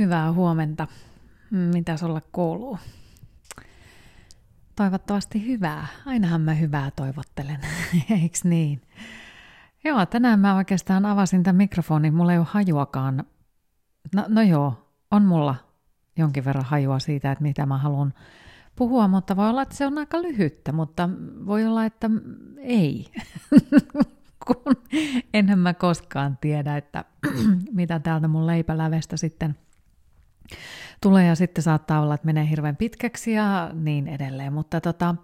Hyvää 0.00 0.32
huomenta. 0.32 0.86
Mitä 1.50 1.96
sulle 1.96 2.22
kuuluu? 2.32 2.78
Toivottavasti 4.76 5.46
hyvää. 5.46 5.86
Ainahan 6.06 6.40
mä 6.40 6.54
hyvää 6.54 6.90
toivottelen, 6.96 7.60
eiks 8.22 8.44
niin? 8.44 8.82
Joo, 9.84 10.06
tänään 10.06 10.40
mä 10.40 10.56
oikeastaan 10.56 11.06
avasin 11.06 11.42
tämän 11.42 11.56
mikrofonin. 11.56 12.14
Mulla 12.14 12.32
ei 12.32 12.38
ole 12.38 12.46
hajuakaan. 12.50 13.24
No, 14.14 14.24
no 14.28 14.42
joo, 14.42 14.94
on 15.10 15.24
mulla 15.24 15.54
jonkin 16.16 16.44
verran 16.44 16.64
hajua 16.64 16.98
siitä, 16.98 17.32
että 17.32 17.42
mitä 17.42 17.66
mä 17.66 17.78
haluan 17.78 18.14
puhua, 18.76 19.08
mutta 19.08 19.36
voi 19.36 19.48
olla, 19.48 19.62
että 19.62 19.76
se 19.76 19.86
on 19.86 19.98
aika 19.98 20.22
lyhyttä, 20.22 20.72
mutta 20.72 21.08
voi 21.46 21.66
olla, 21.66 21.84
että 21.84 22.10
ei. 22.58 23.06
Kun 24.46 24.76
enhän 25.34 25.58
mä 25.58 25.74
koskaan 25.74 26.38
tiedä, 26.40 26.76
että 26.76 27.04
mitä 27.72 27.98
täältä 27.98 28.28
mun 28.28 28.46
leipälävestä 28.46 29.16
sitten– 29.16 29.56
tulee 31.00 31.26
ja 31.26 31.34
sitten 31.34 31.62
saattaa 31.62 32.00
olla, 32.00 32.14
että 32.14 32.26
menee 32.26 32.50
hirveän 32.50 32.76
pitkäksi 32.76 33.32
ja 33.32 33.70
niin 33.72 34.08
edelleen. 34.08 34.52
Mutta 34.52 34.80
tota, 34.80 35.14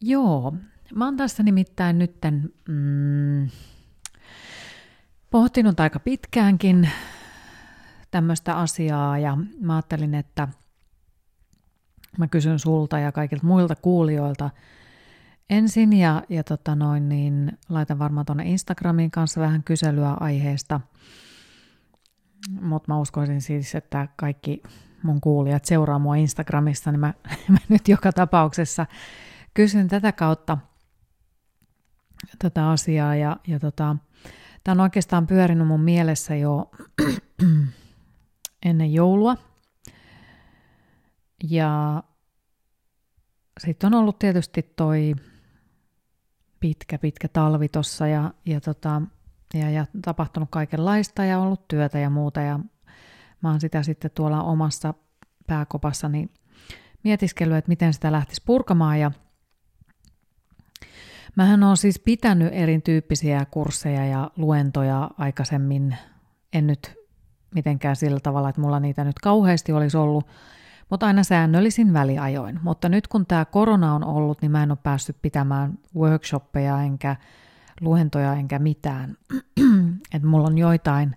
joo, 0.00 0.54
mä 0.94 1.04
oon 1.04 1.16
tässä 1.16 1.42
nimittäin 1.42 1.98
nytten 1.98 2.52
mm, 2.68 3.48
pohtinut 5.30 5.80
aika 5.80 6.00
pitkäänkin 6.00 6.90
tämmöistä 8.10 8.54
asiaa 8.54 9.18
ja 9.18 9.38
mä 9.60 9.74
ajattelin, 9.74 10.14
että 10.14 10.48
mä 12.18 12.28
kysyn 12.28 12.58
sulta 12.58 12.98
ja 12.98 13.12
kaikilta 13.12 13.46
muilta 13.46 13.76
kuulijoilta 13.76 14.50
ensin 15.50 15.92
ja, 15.92 16.22
ja 16.28 16.44
tota 16.44 16.74
noin, 16.74 17.08
niin 17.08 17.58
laitan 17.68 17.98
varmaan 17.98 18.26
tuonne 18.26 18.44
Instagramiin 18.44 19.10
kanssa 19.10 19.40
vähän 19.40 19.62
kyselyä 19.62 20.16
aiheesta– 20.20 20.80
mutta 22.60 22.92
mä 22.92 22.98
uskoisin 22.98 23.40
siis, 23.40 23.74
että 23.74 24.08
kaikki 24.16 24.62
mun 25.02 25.20
kuulijat 25.20 25.64
seuraa 25.64 25.98
mua 25.98 26.16
Instagramissa, 26.16 26.92
niin 26.92 27.00
mä, 27.00 27.14
mä 27.48 27.58
nyt 27.68 27.88
joka 27.88 28.12
tapauksessa 28.12 28.86
kysyn 29.54 29.88
tätä 29.88 30.12
kautta 30.12 30.58
tätä 32.38 32.70
asiaa 32.70 33.16
ja, 33.16 33.36
ja 33.46 33.60
tota, 33.60 33.96
tämä 34.64 34.72
on 34.72 34.80
oikeastaan 34.80 35.26
pyörinyt 35.26 35.66
mun 35.66 35.80
mielessä 35.80 36.36
jo 36.36 36.70
ennen 38.66 38.92
joulua. 38.92 39.36
Ja 41.50 42.02
sitten 43.60 43.94
on 43.94 44.00
ollut 44.00 44.18
tietysti 44.18 44.62
toi 44.76 45.14
pitkä, 46.60 46.98
pitkä 46.98 47.28
talvi 47.28 47.68
tossa 47.68 48.06
ja, 48.06 48.34
ja 48.46 48.60
tota, 48.60 49.02
ja, 49.54 49.70
ja 49.70 49.86
tapahtunut 50.02 50.48
kaikenlaista 50.52 51.24
ja 51.24 51.38
ollut 51.38 51.68
työtä 51.68 51.98
ja 51.98 52.10
muuta. 52.10 52.40
Ja 52.40 52.60
mä 53.42 53.50
oon 53.50 53.60
sitä 53.60 53.82
sitten 53.82 54.10
tuolla 54.14 54.42
omassa 54.42 54.94
pääkopassani 55.46 56.30
mietiskellyt, 57.04 57.56
että 57.56 57.68
miten 57.68 57.92
sitä 57.92 58.12
lähtisi 58.12 58.42
purkamaan. 58.46 59.00
Ja 59.00 59.10
Mähän 61.36 61.62
on 61.62 61.76
siis 61.76 61.98
pitänyt 61.98 62.48
erityyppisiä 62.52 63.46
kursseja 63.50 64.06
ja 64.06 64.30
luentoja 64.36 65.10
aikaisemmin, 65.18 65.96
en 66.52 66.66
nyt 66.66 66.94
mitenkään 67.54 67.96
sillä 67.96 68.20
tavalla, 68.20 68.48
että 68.48 68.60
mulla 68.60 68.80
niitä 68.80 69.04
nyt 69.04 69.18
kauheasti 69.18 69.72
olisi 69.72 69.96
ollut, 69.96 70.26
mutta 70.90 71.06
aina 71.06 71.24
säännöllisin 71.24 71.92
väliajoin. 71.92 72.60
Mutta 72.62 72.88
nyt 72.88 73.08
kun 73.08 73.26
tämä 73.26 73.44
korona 73.44 73.94
on 73.94 74.04
ollut, 74.04 74.42
niin 74.42 74.50
mä 74.52 74.62
en 74.62 74.70
ole 74.70 74.78
päässyt 74.82 75.16
pitämään 75.22 75.78
workshoppeja 75.96 76.82
enkä 76.82 77.16
luentoja 77.80 78.34
enkä 78.34 78.58
mitään. 78.58 79.16
Et 80.14 80.22
mulla 80.22 80.46
on 80.46 80.58
joitain, 80.58 81.16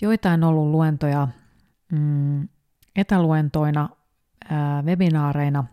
joitain 0.00 0.44
ollut 0.44 0.70
luentoja 0.70 1.28
mm, 1.92 2.48
etäluentoina, 2.96 3.88
ää, 4.50 4.82
webinaareina 4.82 5.64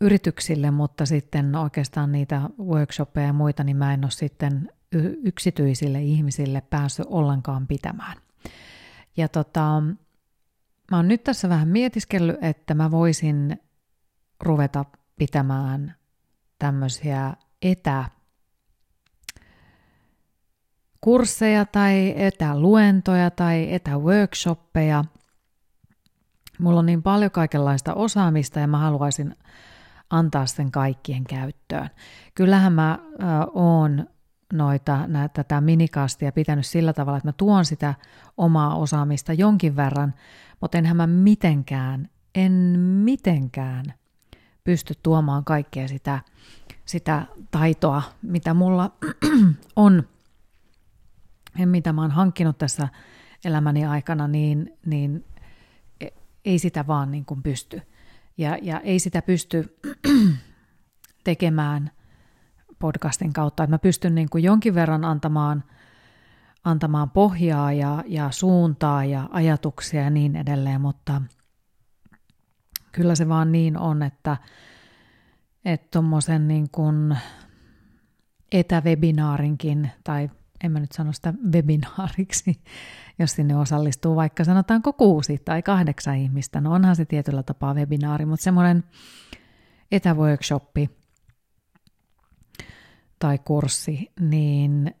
yrityksille, 0.00 0.70
mutta 0.70 1.06
sitten 1.06 1.56
oikeastaan 1.56 2.12
niitä 2.12 2.42
workshoppeja 2.58 3.26
ja 3.26 3.32
muita, 3.32 3.64
niin 3.64 3.76
mä 3.76 3.94
en 3.94 4.04
ole 4.04 4.10
sitten 4.10 4.70
yksityisille 5.24 6.02
ihmisille 6.02 6.60
päässyt 6.60 7.06
ollenkaan 7.08 7.66
pitämään. 7.66 8.16
Ja 9.16 9.28
tota, 9.28 9.82
mä 10.90 10.96
oon 10.96 11.08
nyt 11.08 11.24
tässä 11.24 11.48
vähän 11.48 11.68
mietiskellyt, 11.68 12.36
että 12.44 12.74
mä 12.74 12.90
voisin 12.90 13.60
ruveta 14.40 14.84
pitämään 15.18 15.94
tämmöisiä 16.58 17.34
etä 17.62 18.04
kursseja 21.00 21.64
tai 21.64 22.14
etäluentoja 22.16 23.30
tai 23.30 23.72
etäworkshoppeja. 23.72 25.04
Mulla 26.58 26.80
on 26.80 26.86
niin 26.86 27.02
paljon 27.02 27.30
kaikenlaista 27.30 27.94
osaamista 27.94 28.60
ja 28.60 28.66
mä 28.66 28.78
haluaisin 28.78 29.36
antaa 30.10 30.46
sen 30.46 30.70
kaikkien 30.70 31.24
käyttöön. 31.24 31.90
Kyllähän 32.34 32.72
mä 32.72 32.98
oon 33.54 34.06
noita, 34.52 35.06
nä, 35.06 35.28
tätä 35.28 35.60
minikastia 35.60 36.32
pitänyt 36.32 36.66
sillä 36.66 36.92
tavalla, 36.92 37.16
että 37.16 37.28
mä 37.28 37.32
tuon 37.32 37.64
sitä 37.64 37.94
omaa 38.36 38.74
osaamista 38.74 39.32
jonkin 39.32 39.76
verran, 39.76 40.14
mutta 40.60 40.78
enhän 40.78 40.96
mä 40.96 41.06
mitenkään, 41.06 42.08
en 42.34 42.52
mitenkään 42.78 43.84
pysty 44.64 44.94
tuomaan 45.02 45.44
kaikkea 45.44 45.88
sitä 45.88 46.20
sitä 46.84 47.26
taitoa, 47.50 48.02
mitä 48.22 48.54
mulla 48.54 48.92
on 49.76 50.08
ja 51.58 51.66
mitä 51.66 51.92
mä 51.92 52.00
oon 52.00 52.10
hankkinut 52.10 52.58
tässä 52.58 52.88
elämäni 53.44 53.86
aikana, 53.86 54.28
niin, 54.28 54.78
niin 54.86 55.24
e, 56.00 56.06
ei 56.44 56.58
sitä 56.58 56.86
vaan 56.86 57.10
niin 57.10 57.24
kuin 57.24 57.42
pysty. 57.42 57.82
Ja, 58.38 58.58
ja 58.62 58.80
ei 58.80 58.98
sitä 58.98 59.22
pysty 59.22 59.78
tekemään 61.24 61.90
podcastin 62.78 63.32
kautta, 63.32 63.62
että 63.62 63.74
mä 63.74 63.78
pystyn 63.78 64.14
niin 64.14 64.30
kuin 64.30 64.44
jonkin 64.44 64.74
verran 64.74 65.04
antamaan, 65.04 65.64
antamaan 66.64 67.10
pohjaa 67.10 67.72
ja, 67.72 68.04
ja 68.06 68.30
suuntaa 68.30 69.04
ja 69.04 69.28
ajatuksia 69.32 70.02
ja 70.02 70.10
niin 70.10 70.36
edelleen, 70.36 70.80
mutta 70.80 71.22
kyllä 72.92 73.14
se 73.14 73.28
vaan 73.28 73.52
niin 73.52 73.78
on, 73.78 74.02
että 74.02 74.36
että 75.64 75.88
tuommoisen 75.90 76.48
niin 76.48 76.70
kuin 76.70 77.16
etäwebinaarinkin, 78.52 79.90
tai 80.04 80.30
en 80.64 80.72
mä 80.72 80.80
nyt 80.80 80.92
sano 80.92 81.12
sitä 81.12 81.34
webinaariksi, 81.52 82.62
jos 83.18 83.32
sinne 83.32 83.56
osallistuu 83.56 84.16
vaikka 84.16 84.44
sanotaanko 84.44 84.92
kuusi 84.92 85.38
tai 85.44 85.62
kahdeksan 85.62 86.16
ihmistä, 86.16 86.60
no 86.60 86.72
onhan 86.72 86.96
se 86.96 87.04
tietyllä 87.04 87.42
tapaa 87.42 87.74
webinaari, 87.74 88.26
mutta 88.26 88.44
semmoinen 88.44 88.84
etäworkshoppi 89.92 90.90
tai 93.18 93.38
kurssi, 93.38 94.12
niin 94.20 94.94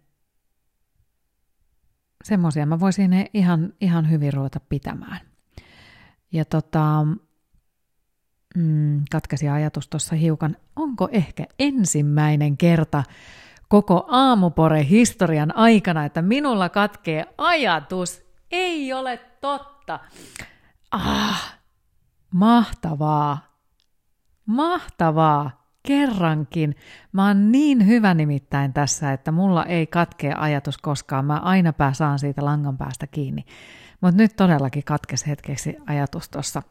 semmoisia 2.24 2.66
mä 2.66 2.80
voisin 2.80 3.10
ihan, 3.34 3.72
ihan 3.80 4.10
hyvin 4.10 4.32
ruveta 4.32 4.60
pitämään. 4.60 5.20
Ja 6.32 6.44
tota, 6.44 7.06
mm, 8.56 9.02
katkesi 9.10 9.48
ajatus 9.48 9.88
tuossa 9.88 10.16
hiukan, 10.16 10.56
onko 10.76 11.08
ehkä 11.12 11.44
ensimmäinen 11.58 12.56
kerta 12.56 13.02
koko 13.68 14.06
aamupore 14.08 14.88
historian 14.88 15.56
aikana, 15.56 16.04
että 16.04 16.22
minulla 16.22 16.68
katkee 16.68 17.26
ajatus. 17.38 18.22
Ei 18.50 18.92
ole 18.92 19.16
totta. 19.40 20.00
Ah, 20.90 21.58
mahtavaa. 22.34 23.38
Mahtavaa. 24.46 25.62
Kerrankin. 25.86 26.74
Mä 27.12 27.26
oon 27.26 27.52
niin 27.52 27.86
hyvä 27.86 28.14
nimittäin 28.14 28.72
tässä, 28.72 29.12
että 29.12 29.32
mulla 29.32 29.64
ei 29.64 29.86
katkea 29.86 30.36
ajatus 30.38 30.78
koskaan. 30.78 31.24
Mä 31.24 31.36
aina 31.36 31.72
saan 31.92 32.18
siitä 32.18 32.44
langan 32.44 32.78
päästä 32.78 33.06
kiinni. 33.06 33.44
Mutta 34.00 34.22
nyt 34.22 34.36
todellakin 34.36 34.84
katkesi 34.84 35.26
hetkeksi 35.26 35.76
ajatus 35.86 36.28
tuossa 36.28 36.62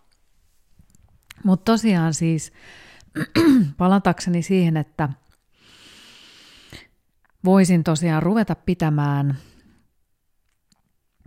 mutta 1.44 1.72
tosiaan 1.72 2.14
siis 2.14 2.54
palatakseni 3.78 4.42
siihen, 4.42 4.78
että 4.78 5.10
voisin 7.46 7.84
tosiaan 7.84 8.24
ruveta 8.24 8.56
pitämään 8.56 9.38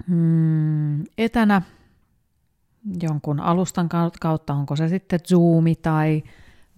mm, 0.07 1.05
etänä 1.19 1.63
jonkun 3.03 3.41
alustan 3.41 3.89
kautta, 4.21 4.55
onko 4.55 4.77
se 4.77 4.89
sitten 4.89 5.21
Zoomi 5.21 5.75
tai 5.75 6.23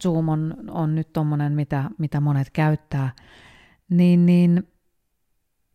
Zoom 0.03 0.29
on, 0.29 0.55
on 0.69 0.95
nyt 0.95 1.13
tuommoinen, 1.13 1.53
mitä, 1.53 1.91
mitä 1.99 2.21
monet 2.21 2.51
käyttää, 2.51 3.13
niin, 3.91 4.27
niin 4.27 4.69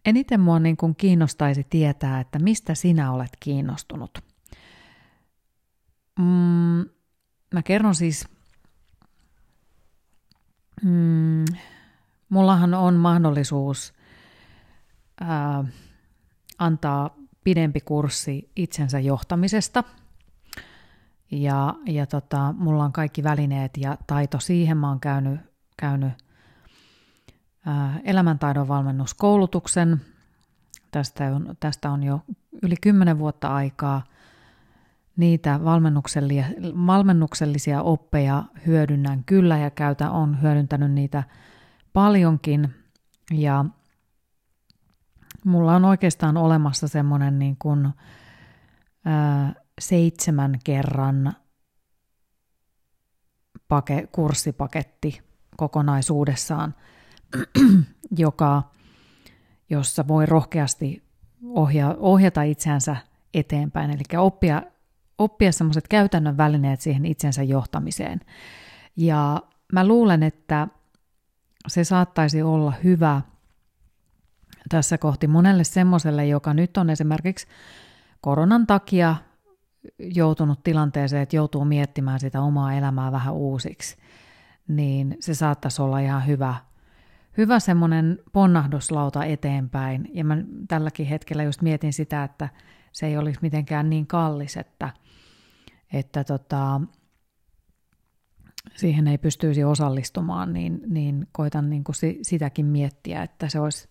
eniten 0.06 0.40
mua 0.40 0.60
niin 0.60 0.78
kuin 0.78 0.96
kiinnostaisi 0.96 1.68
tietää, 1.70 2.20
että 2.20 2.40
mistä 2.40 2.76
sinä 2.76 3.12
olet 3.12 3.32
kiinnostunut. 3.40 4.12
Mm, 6.20 6.86
mä 7.54 7.64
kerron 7.64 7.96
siis, 7.96 8.28
mm, 10.84 11.46
mullahan 12.30 12.74
on 12.74 12.96
mahdollisuus 12.96 13.94
ää, 15.22 15.64
antaa 16.58 17.16
pidempi 17.44 17.82
kurssi 17.82 18.52
itsensä 18.56 19.00
johtamisesta. 19.00 19.84
Ja, 21.32 21.76
ja 21.86 22.06
tota, 22.06 22.54
mulla 22.58 22.84
on 22.84 22.92
kaikki 22.92 23.24
välineet 23.24 23.78
ja 23.78 23.98
taito 24.08 24.40
siihen. 24.40 24.78
Mä 24.78 24.90
oon 24.90 25.00
käynyt, 25.00 25.40
käynyt 25.78 26.14
ää, 27.66 28.00
elämäntaidon 28.04 28.68
valmennuskoulutuksen. 28.68 30.02
Tästä 30.92 31.36
on, 31.36 31.56
tästä 31.60 31.92
on 31.92 32.04
jo 32.04 32.22
yli 32.62 32.76
kymmenen 32.82 33.20
vuotta 33.20 33.48
aikaa. 33.56 34.04
Niitä 35.18 35.60
valmennuksellisia, 36.76 37.82
oppeja 37.82 38.44
hyödynnän 38.66 39.24
kyllä 39.24 39.58
ja 39.58 39.70
käytän, 39.70 40.12
on 40.12 40.42
hyödyntänyt 40.42 40.92
niitä 40.92 41.24
paljonkin. 41.94 42.76
Ja 43.32 43.66
mulla 45.46 45.76
on 45.76 45.86
oikeastaan 45.86 46.38
olemassa 46.38 46.88
semmoinen 46.88 47.40
niin 47.40 47.56
kuin, 47.60 47.90
ää, 49.06 49.54
seitsemän 49.82 50.60
kerran 50.64 51.34
pake, 53.68 54.08
kurssipaketti 54.12 55.22
kokonaisuudessaan, 55.58 56.76
joka, 58.18 58.64
jossa 59.70 60.08
voi 60.08 60.26
rohkeasti 60.26 61.04
ohja, 61.44 61.96
ohjata 62.00 62.44
itseänsä 62.44 62.96
eteenpäin, 63.34 63.90
eli 63.90 64.18
oppia, 64.18 64.62
oppia 65.24 65.52
semmoiset 65.52 65.88
käytännön 65.88 66.38
välineet 66.38 66.82
siihen 66.82 67.06
itsensä 67.06 67.44
johtamiseen. 67.44 68.22
Ja 68.96 69.42
mä 69.74 69.88
luulen, 69.88 70.24
että 70.24 70.68
se 71.68 71.84
saattaisi 71.84 72.42
olla 72.42 72.74
hyvä 72.84 73.22
tässä 74.70 74.98
kohti 74.98 75.28
monelle 75.28 75.64
semmoiselle, 75.64 76.28
joka 76.28 76.54
nyt 76.54 76.78
on 76.78 76.90
esimerkiksi 76.90 77.48
koronan 78.22 78.68
takia 78.68 79.16
joutunut 80.00 80.64
tilanteeseen, 80.64 81.22
että 81.22 81.36
joutuu 81.36 81.66
miettimään 81.66 82.20
sitä 82.20 82.42
omaa 82.42 82.74
elämää 82.74 83.12
vähän 83.12 83.34
uusiksi, 83.34 83.98
niin 84.68 85.18
se 85.20 85.34
saattaisi 85.34 85.82
olla 85.82 86.00
ihan 86.00 86.28
hyvä, 86.28 86.56
hyvä 87.38 87.60
semmoinen 87.60 88.20
ponnahduslauta 88.32 89.26
eteenpäin. 89.26 90.10
Ja 90.14 90.26
mä 90.26 90.38
tälläkin 90.68 91.06
hetkellä 91.06 91.44
just 91.44 91.62
mietin 91.62 91.94
sitä, 91.94 92.24
että 92.24 92.50
se 92.92 93.08
ei 93.08 93.18
olisi 93.18 93.40
mitenkään 93.42 93.90
niin 93.90 94.08
kallis, 94.08 94.58
että, 94.58 94.90
että 95.94 96.24
tota, 96.24 96.82
siihen 98.76 99.08
ei 99.08 99.18
pystyisi 99.18 99.64
osallistumaan, 99.64 100.54
niin, 100.54 100.82
niin 100.88 101.28
koitan 101.32 101.70
niin 101.70 101.84
kuin 101.84 101.96
sitäkin 102.22 102.66
miettiä, 102.66 103.24
että 103.24 103.50
se 103.50 103.60
olisi, 103.60 103.90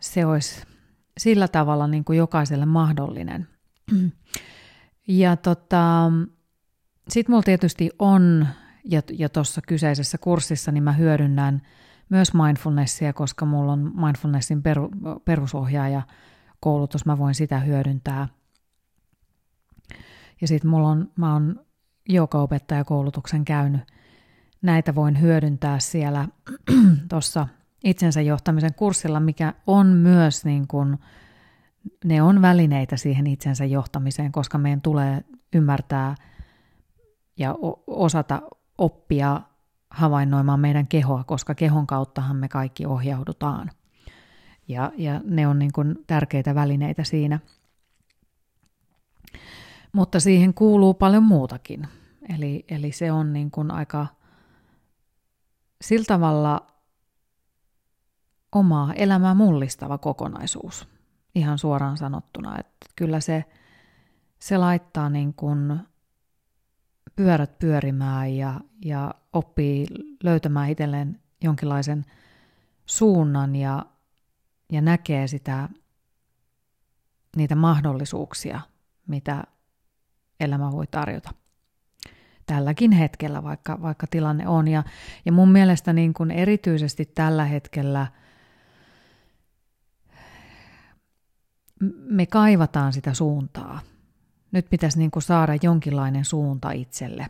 se 0.00 0.26
olisi 0.26 0.62
sillä 1.18 1.48
tavalla 1.48 1.86
niin 1.86 2.04
kuin 2.04 2.18
jokaiselle 2.18 2.66
mahdollinen. 2.66 3.48
Ja 5.08 5.36
tota, 5.36 6.12
sitten 7.08 7.32
mulla 7.32 7.42
tietysti 7.42 7.90
on, 7.98 8.46
ja, 8.84 9.02
ja 9.12 9.28
tuossa 9.28 9.60
kyseisessä 9.68 10.18
kurssissa, 10.18 10.72
niin 10.72 10.82
mä 10.82 10.92
hyödynnän 10.92 11.62
myös 12.08 12.34
mindfulnessia, 12.34 13.12
koska 13.12 13.46
mulla 13.46 13.72
on 13.72 13.92
mindfulnessin 14.04 14.62
peru, 14.62 14.90
perusohjaaja 15.24 16.02
koulutus, 16.60 17.06
mä 17.06 17.18
voin 17.18 17.34
sitä 17.34 17.58
hyödyntää. 17.58 18.28
Ja 20.40 20.48
sitten 20.48 20.70
mulla 20.70 20.88
on, 20.88 21.10
mä 21.16 21.32
oon 21.32 21.60
joukaopettajakoulutuksen 22.08 23.44
käynyt. 23.44 23.80
Näitä 24.62 24.94
voin 24.94 25.20
hyödyntää 25.20 25.78
siellä 25.78 26.28
tuossa 27.10 27.48
itsensä 27.84 28.20
johtamisen 28.20 28.74
kurssilla, 28.74 29.20
mikä 29.20 29.54
on 29.66 29.86
myös 29.86 30.44
niin 30.44 30.68
kuin, 30.68 30.98
ne 32.04 32.22
on 32.22 32.42
välineitä 32.42 32.96
siihen 32.96 33.26
itsensä 33.26 33.64
johtamiseen, 33.64 34.32
koska 34.32 34.58
meidän 34.58 34.82
tulee 34.82 35.24
ymmärtää 35.54 36.14
ja 37.36 37.54
osata 37.86 38.42
oppia 38.78 39.40
havainnoimaan 39.90 40.60
meidän 40.60 40.86
kehoa, 40.86 41.24
koska 41.24 41.54
kehon 41.54 41.86
kauttahan 41.86 42.36
me 42.36 42.48
kaikki 42.48 42.86
ohjaudutaan. 42.86 43.70
Ja, 44.68 44.92
ja 44.96 45.20
ne 45.24 45.46
on 45.46 45.58
niin 45.58 45.72
kuin 45.72 45.96
tärkeitä 46.06 46.54
välineitä 46.54 47.04
siinä. 47.04 47.38
Mutta 49.92 50.20
siihen 50.20 50.54
kuuluu 50.54 50.94
paljon 50.94 51.22
muutakin. 51.22 51.88
Eli, 52.36 52.64
eli 52.68 52.92
se 52.92 53.12
on 53.12 53.32
niin 53.32 53.50
kuin 53.50 53.70
aika 53.70 54.06
sillä 55.82 56.04
tavalla 56.04 56.66
omaa 58.52 58.94
elämää 58.94 59.34
mullistava 59.34 59.98
kokonaisuus 59.98 60.88
ihan 61.34 61.58
suoraan 61.58 61.96
sanottuna. 61.96 62.58
Että 62.58 62.86
kyllä 62.96 63.20
se, 63.20 63.44
se 64.38 64.58
laittaa 64.58 65.10
niin 65.10 65.34
kuin 65.34 65.80
pyörät 67.16 67.58
pyörimään 67.58 68.36
ja, 68.36 68.60
ja 68.84 69.14
oppii 69.32 69.86
löytämään 70.22 70.70
itselleen 70.70 71.20
jonkinlaisen 71.42 72.04
suunnan 72.86 73.56
ja, 73.56 73.86
ja 74.72 74.80
näkee 74.80 75.26
sitä, 75.26 75.68
niitä 77.36 77.54
mahdollisuuksia, 77.54 78.60
mitä 79.06 79.44
elämä 80.40 80.72
voi 80.72 80.86
tarjota. 80.86 81.30
Tälläkin 82.46 82.92
hetkellä, 82.92 83.42
vaikka, 83.42 83.82
vaikka 83.82 84.06
tilanne 84.06 84.48
on. 84.48 84.68
Ja, 84.68 84.82
ja 85.24 85.32
mun 85.32 85.52
mielestä 85.52 85.92
niin 85.92 86.14
kuin 86.14 86.30
erityisesti 86.30 87.04
tällä 87.14 87.44
hetkellä– 87.44 88.06
me 92.10 92.26
kaivataan 92.26 92.92
sitä 92.92 93.14
suuntaa. 93.14 93.80
Nyt 94.52 94.66
pitäisi 94.70 94.98
niin 94.98 95.10
kuin 95.10 95.22
saada 95.22 95.52
jonkinlainen 95.62 96.24
suunta 96.24 96.70
itselle. 96.70 97.26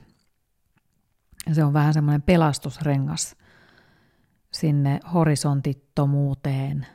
Se 1.53 1.65
on 1.65 1.73
vähän 1.73 1.95
semmoinen 1.95 2.23
pelastusrengas 2.23 3.37
sinne 4.53 5.01
horisontittomuuteen, 5.15 6.87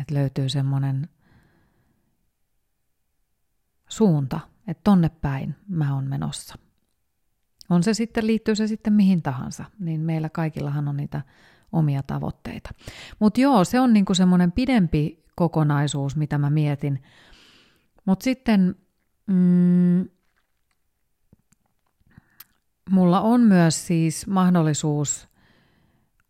että 0.00 0.14
löytyy 0.14 0.48
semmoinen 0.48 1.08
suunta, 3.88 4.40
että 4.68 4.80
tonne 4.84 5.08
päin 5.08 5.54
mä 5.68 5.94
oon 5.94 6.04
menossa. 6.04 6.54
On 7.70 7.82
se 7.82 7.94
sitten, 7.94 8.26
liittyy 8.26 8.54
se 8.54 8.66
sitten 8.66 8.92
mihin 8.92 9.22
tahansa, 9.22 9.64
niin 9.78 10.00
meillä 10.00 10.28
kaikillahan 10.28 10.88
on 10.88 10.96
niitä 10.96 11.22
omia 11.72 12.02
tavoitteita. 12.02 12.70
Mutta 13.18 13.40
joo, 13.40 13.64
se 13.64 13.80
on 13.80 13.92
niinku 13.92 14.14
semmoinen 14.14 14.52
pidempi 14.52 15.24
kokonaisuus, 15.36 16.16
mitä 16.16 16.38
mä 16.38 16.50
mietin. 16.50 17.02
Mutta 18.04 18.24
sitten 18.24 18.74
mm, 19.26 20.08
mulla 22.90 23.20
on 23.20 23.40
myös 23.40 23.86
siis 23.86 24.26
mahdollisuus, 24.26 25.28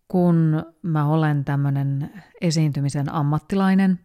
kun 0.08 0.64
mä 0.82 1.06
olen 1.06 1.44
tämmöinen 1.44 2.10
esiintymisen 2.40 3.12
ammattilainen 3.12 4.00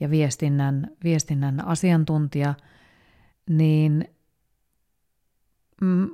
ja 0.00 0.10
viestinnän, 0.10 0.90
viestinnän 1.04 1.66
asiantuntija, 1.66 2.54
niin 3.50 4.08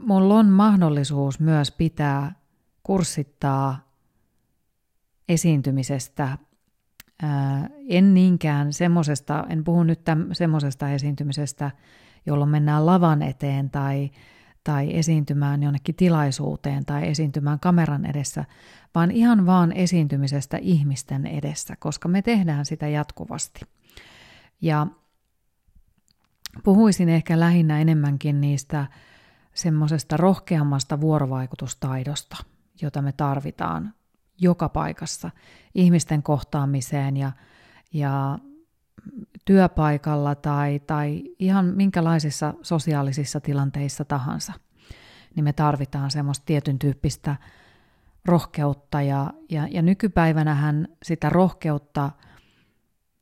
mulla 0.05 0.35
on 0.35 0.47
mahdollisuus 0.47 1.41
myös 1.41 1.71
pitää 1.71 2.33
kurssittaa 2.83 3.91
esiintymisestä 5.29 6.39
en 7.89 8.15
niinkään 8.15 8.73
semmoisesta, 8.73 9.47
en 9.49 9.65
puhu 9.65 9.83
nyt 9.83 10.01
semmoisesta 10.33 10.91
esiintymisestä, 10.91 11.71
jolloin 12.27 12.51
mennään 12.51 12.87
lavan 12.87 13.23
eteen 13.23 13.71
tai, 13.71 14.11
tai 14.65 14.97
esiintymään 14.97 15.63
jonnekin 15.63 15.95
tilaisuuteen 15.95 16.85
tai 16.85 17.09
esiintymään 17.09 17.61
kameran 17.61 18.07
edessä, 18.07 18.45
vaan 18.95 19.11
ihan 19.11 19.47
vaan 19.47 19.73
esiintymisestä 19.73 20.57
ihmisten 20.57 21.27
edessä, 21.27 21.77
koska 21.79 22.09
me 22.09 22.23
tehdään 22.23 22.67
sitä 22.67 22.89
jatkuvasti. 22.89 23.61
Ja 24.61 24.87
puhuisin 26.64 27.09
ehkä 27.09 27.40
lähinnä 27.40 27.80
enemmänkin 27.80 28.40
niistä 28.40 28.87
semmoisesta 29.54 30.16
rohkeammasta 30.16 31.00
vuorovaikutustaidosta, 31.00 32.37
jota 32.83 33.02
me 33.02 33.12
tarvitaan 33.12 33.95
joka 34.40 34.69
paikassa. 34.69 35.30
Ihmisten 35.75 36.23
kohtaamiseen 36.23 37.16
ja, 37.16 37.33
ja 37.92 38.38
työpaikalla 39.45 40.35
tai, 40.35 40.80
tai 40.87 41.23
ihan 41.38 41.66
minkälaisissa 41.66 42.54
sosiaalisissa 42.62 43.40
tilanteissa 43.40 44.04
tahansa, 44.04 44.52
niin 45.35 45.45
me 45.45 45.52
tarvitaan 45.52 46.11
semmoista 46.11 46.45
tietyn 46.47 46.78
tyyppistä 46.78 47.37
rohkeutta 48.25 49.02
ja, 49.02 49.33
ja, 49.50 49.69
ja 49.71 49.83
nykypäivänähän 49.83 50.88
sitä 51.02 51.28
rohkeutta 51.30 52.11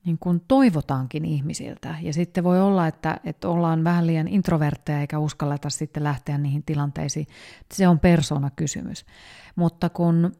niin 0.04 0.18
kuin 0.18 0.40
toivotaankin 0.48 1.24
ihmisiltä. 1.24 1.94
Ja 2.02 2.12
sitten 2.12 2.44
voi 2.44 2.60
olla, 2.60 2.86
että, 2.86 3.20
että 3.24 3.48
ollaan 3.48 3.84
vähän 3.84 4.06
liian 4.06 4.28
introvertteja 4.28 5.00
eikä 5.00 5.18
uskalleta 5.18 5.70
sitten 5.70 6.04
lähteä 6.04 6.38
niihin 6.38 6.62
tilanteisiin. 6.62 7.26
Se 7.74 7.88
on 7.88 7.98
persoonakysymys. 7.98 9.06
Mutta 9.56 9.88
kun 9.88 10.32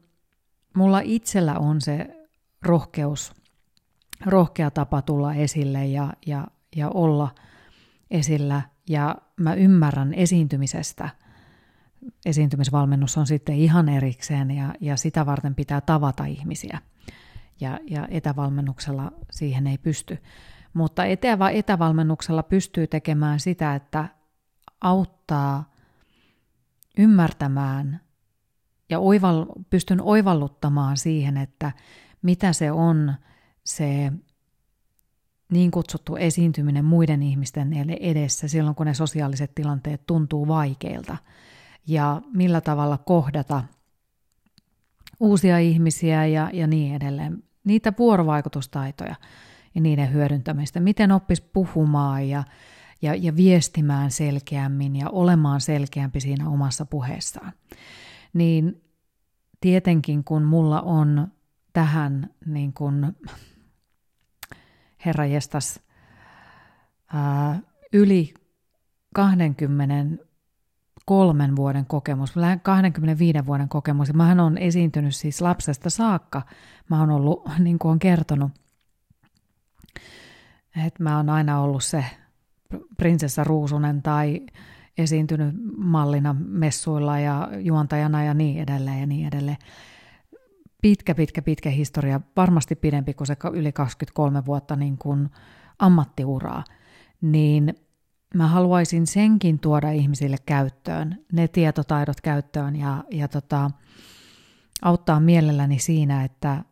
mulla 0.75 0.99
itsellä 1.03 1.59
on 1.59 1.81
se 1.81 2.27
rohkeus 2.61 3.39
rohkea 4.25 4.71
tapa 4.71 5.01
tulla 5.01 5.33
esille 5.33 5.85
ja, 5.85 6.13
ja, 6.25 6.47
ja 6.75 6.89
olla 6.89 7.35
esillä. 8.11 8.61
Ja 8.89 9.15
mä 9.39 9.53
ymmärrän 9.53 10.13
esiintymisestä. 10.13 11.09
Esiintymisvalmennus 12.25 13.17
on 13.17 13.27
sitten 13.27 13.55
ihan 13.55 13.89
erikseen 13.89 14.51
ja, 14.51 14.73
ja 14.79 14.97
sitä 14.97 15.25
varten 15.25 15.55
pitää 15.55 15.81
tavata 15.81 16.25
ihmisiä. 16.25 16.79
Ja, 17.61 17.79
ja 17.89 18.07
etävalmennuksella 18.11 19.11
siihen 19.31 19.67
ei 19.67 19.77
pysty. 19.77 20.17
Mutta 20.73 21.05
etä, 21.05 21.37
etävalmennuksella 21.53 22.43
pystyy 22.43 22.87
tekemään 22.87 23.39
sitä, 23.39 23.75
että 23.75 24.07
auttaa 24.81 25.71
ymmärtämään 26.97 28.01
ja 28.89 28.99
oival, 28.99 29.45
pystyn 29.69 30.01
oivalluttamaan 30.01 30.97
siihen, 30.97 31.37
että 31.37 31.71
mitä 32.21 32.53
se 32.53 32.71
on 32.71 33.13
se 33.63 34.11
niin 35.51 35.71
kutsuttu 35.71 36.15
esiintyminen 36.15 36.85
muiden 36.85 37.23
ihmisten 37.23 37.73
edessä 37.99 38.47
silloin, 38.47 38.75
kun 38.75 38.85
ne 38.85 38.93
sosiaaliset 38.93 39.55
tilanteet 39.55 40.05
tuntuu 40.05 40.47
vaikeilta 40.47 41.17
ja 41.87 42.21
millä 42.33 42.61
tavalla 42.61 42.97
kohdata 42.97 43.63
uusia 45.19 45.57
ihmisiä 45.57 46.25
ja, 46.25 46.49
ja 46.53 46.67
niin 46.67 46.95
edelleen. 46.95 47.43
Niitä 47.63 47.93
vuorovaikutustaitoja 47.99 49.15
ja 49.75 49.81
niiden 49.81 50.13
hyödyntämistä, 50.13 50.79
miten 50.79 51.11
oppis 51.11 51.41
puhumaan 51.41 52.29
ja, 52.29 52.43
ja, 53.01 53.15
ja 53.15 53.35
viestimään 53.35 54.11
selkeämmin 54.11 54.95
ja 54.95 55.09
olemaan 55.09 55.61
selkeämpi 55.61 56.19
siinä 56.19 56.49
omassa 56.49 56.85
puheessaan. 56.85 57.51
Niin 58.33 58.81
tietenkin 59.61 60.23
kun 60.23 60.43
mulla 60.43 60.81
on 60.81 61.27
tähän 61.73 62.29
niin 62.45 62.73
kuin 62.73 63.15
herra 65.05 65.25
jestas 65.25 65.79
ää, 67.13 67.59
yli 67.93 68.33
20 69.15 70.23
kolmen 71.05 71.55
vuoden 71.55 71.85
kokemus, 71.85 72.33
25 72.63 73.45
vuoden 73.45 73.69
kokemus. 73.69 74.13
Mähän 74.13 74.39
on 74.39 74.57
esiintynyt 74.57 75.15
siis 75.15 75.41
lapsesta 75.41 75.89
saakka. 75.89 76.41
Mä 76.89 76.99
oon 76.99 77.09
ollut, 77.09 77.49
niin 77.59 77.79
kuin 77.79 77.91
on 77.91 77.99
kertonut, 77.99 78.51
että 80.85 81.03
mä 81.03 81.17
oon 81.17 81.29
aina 81.29 81.61
ollut 81.61 81.83
se 81.83 82.05
prinsessa 82.97 83.43
Ruusunen 83.43 84.01
tai 84.01 84.45
esiintynyt 84.97 85.55
mallina 85.77 86.35
messuilla 86.39 87.19
ja 87.19 87.49
juontajana 87.59 88.23
ja 88.23 88.33
niin 88.33 88.59
edelleen 88.61 88.99
ja 88.99 89.05
niin 89.05 89.27
edelleen. 89.27 89.57
Pitkä, 90.81 91.15
pitkä, 91.15 91.41
pitkä 91.41 91.69
historia, 91.69 92.21
varmasti 92.35 92.75
pidempi 92.75 93.13
kuin 93.13 93.27
se 93.27 93.37
yli 93.53 93.71
23 93.71 94.45
vuotta 94.45 94.75
niin 94.75 94.97
kuin 94.97 95.29
ammattiuraa, 95.79 96.63
niin 97.21 97.75
mä 98.35 98.47
haluaisin 98.47 99.07
senkin 99.07 99.59
tuoda 99.59 99.91
ihmisille 99.91 100.37
käyttöön, 100.45 101.25
ne 101.31 101.47
tietotaidot 101.47 102.21
käyttöön 102.21 102.75
ja, 102.75 103.03
ja 103.11 103.27
tota, 103.27 103.71
auttaa 104.81 105.19
mielelläni 105.19 105.79
siinä, 105.79 106.23
että 106.23 106.63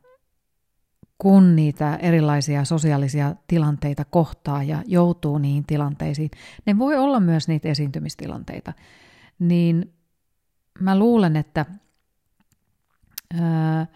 kun 1.18 1.56
niitä 1.56 1.96
erilaisia 1.96 2.66
sosiaalisia 2.66 3.36
tilanteita 3.48 4.06
kohtaa 4.06 4.64
ja 4.64 4.84
joutuu 4.86 5.38
niihin 5.38 5.66
tilanteisiin, 5.66 6.32
ne 6.66 6.78
voi 6.78 6.98
olla 6.98 7.20
myös 7.20 7.48
niitä 7.48 7.70
esiintymistilanteita, 7.70 8.74
niin 9.40 9.94
mä 10.80 11.00
luulen, 11.00 11.36
että 11.36 11.66
ää, 13.42 13.88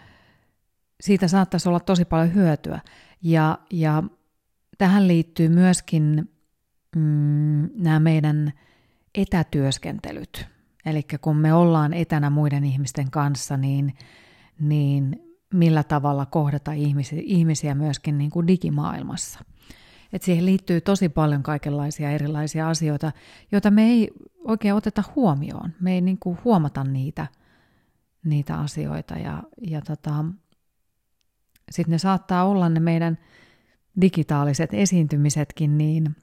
siitä 1.01 1.27
saattaisi 1.27 1.69
olla 1.69 1.79
tosi 1.79 2.05
paljon 2.05 2.33
hyötyä. 2.33 2.79
Ja, 3.23 3.59
ja 3.71 4.03
tähän 4.77 5.07
liittyy 5.07 5.49
myöskin 5.49 6.31
mm, 6.95 7.69
nämä 7.75 7.99
meidän 7.99 8.53
etätyöskentelyt. 9.15 10.47
Eli 10.85 11.03
kun 11.21 11.37
me 11.37 11.53
ollaan 11.53 11.93
etänä 11.93 12.29
muiden 12.29 12.63
ihmisten 12.63 13.11
kanssa, 13.11 13.57
niin, 13.57 13.93
niin 14.59 15.30
millä 15.53 15.83
tavalla 15.83 16.25
kohdata 16.25 16.71
ihmisiä, 16.71 17.21
ihmisiä 17.23 17.75
myöskin 17.75 18.17
niin 18.17 18.29
kuin 18.31 18.47
digimaailmassa. 18.47 19.39
Et 20.13 20.23
siihen 20.23 20.45
liittyy 20.45 20.81
tosi 20.81 21.09
paljon 21.09 21.43
kaikenlaisia 21.43 22.11
erilaisia 22.11 22.69
asioita, 22.69 23.11
joita 23.51 23.71
me 23.71 23.83
ei 23.83 24.11
oikein 24.43 24.73
oteta 24.73 25.03
huomioon. 25.15 25.73
Me 25.79 25.93
ei 25.93 26.01
niin 26.01 26.17
kuin 26.19 26.37
huomata 26.43 26.83
niitä, 26.83 27.27
niitä 28.25 28.55
asioita 28.55 29.13
ja, 29.13 29.43
ja 29.61 29.81
tota, 29.81 30.25
sitten 31.71 31.91
ne 31.91 31.97
saattaa 31.97 32.45
olla 32.45 32.69
ne 32.69 32.79
meidän 32.79 33.17
digitaaliset 34.01 34.73
esiintymisetkin, 34.73 35.77
niin 35.77 36.15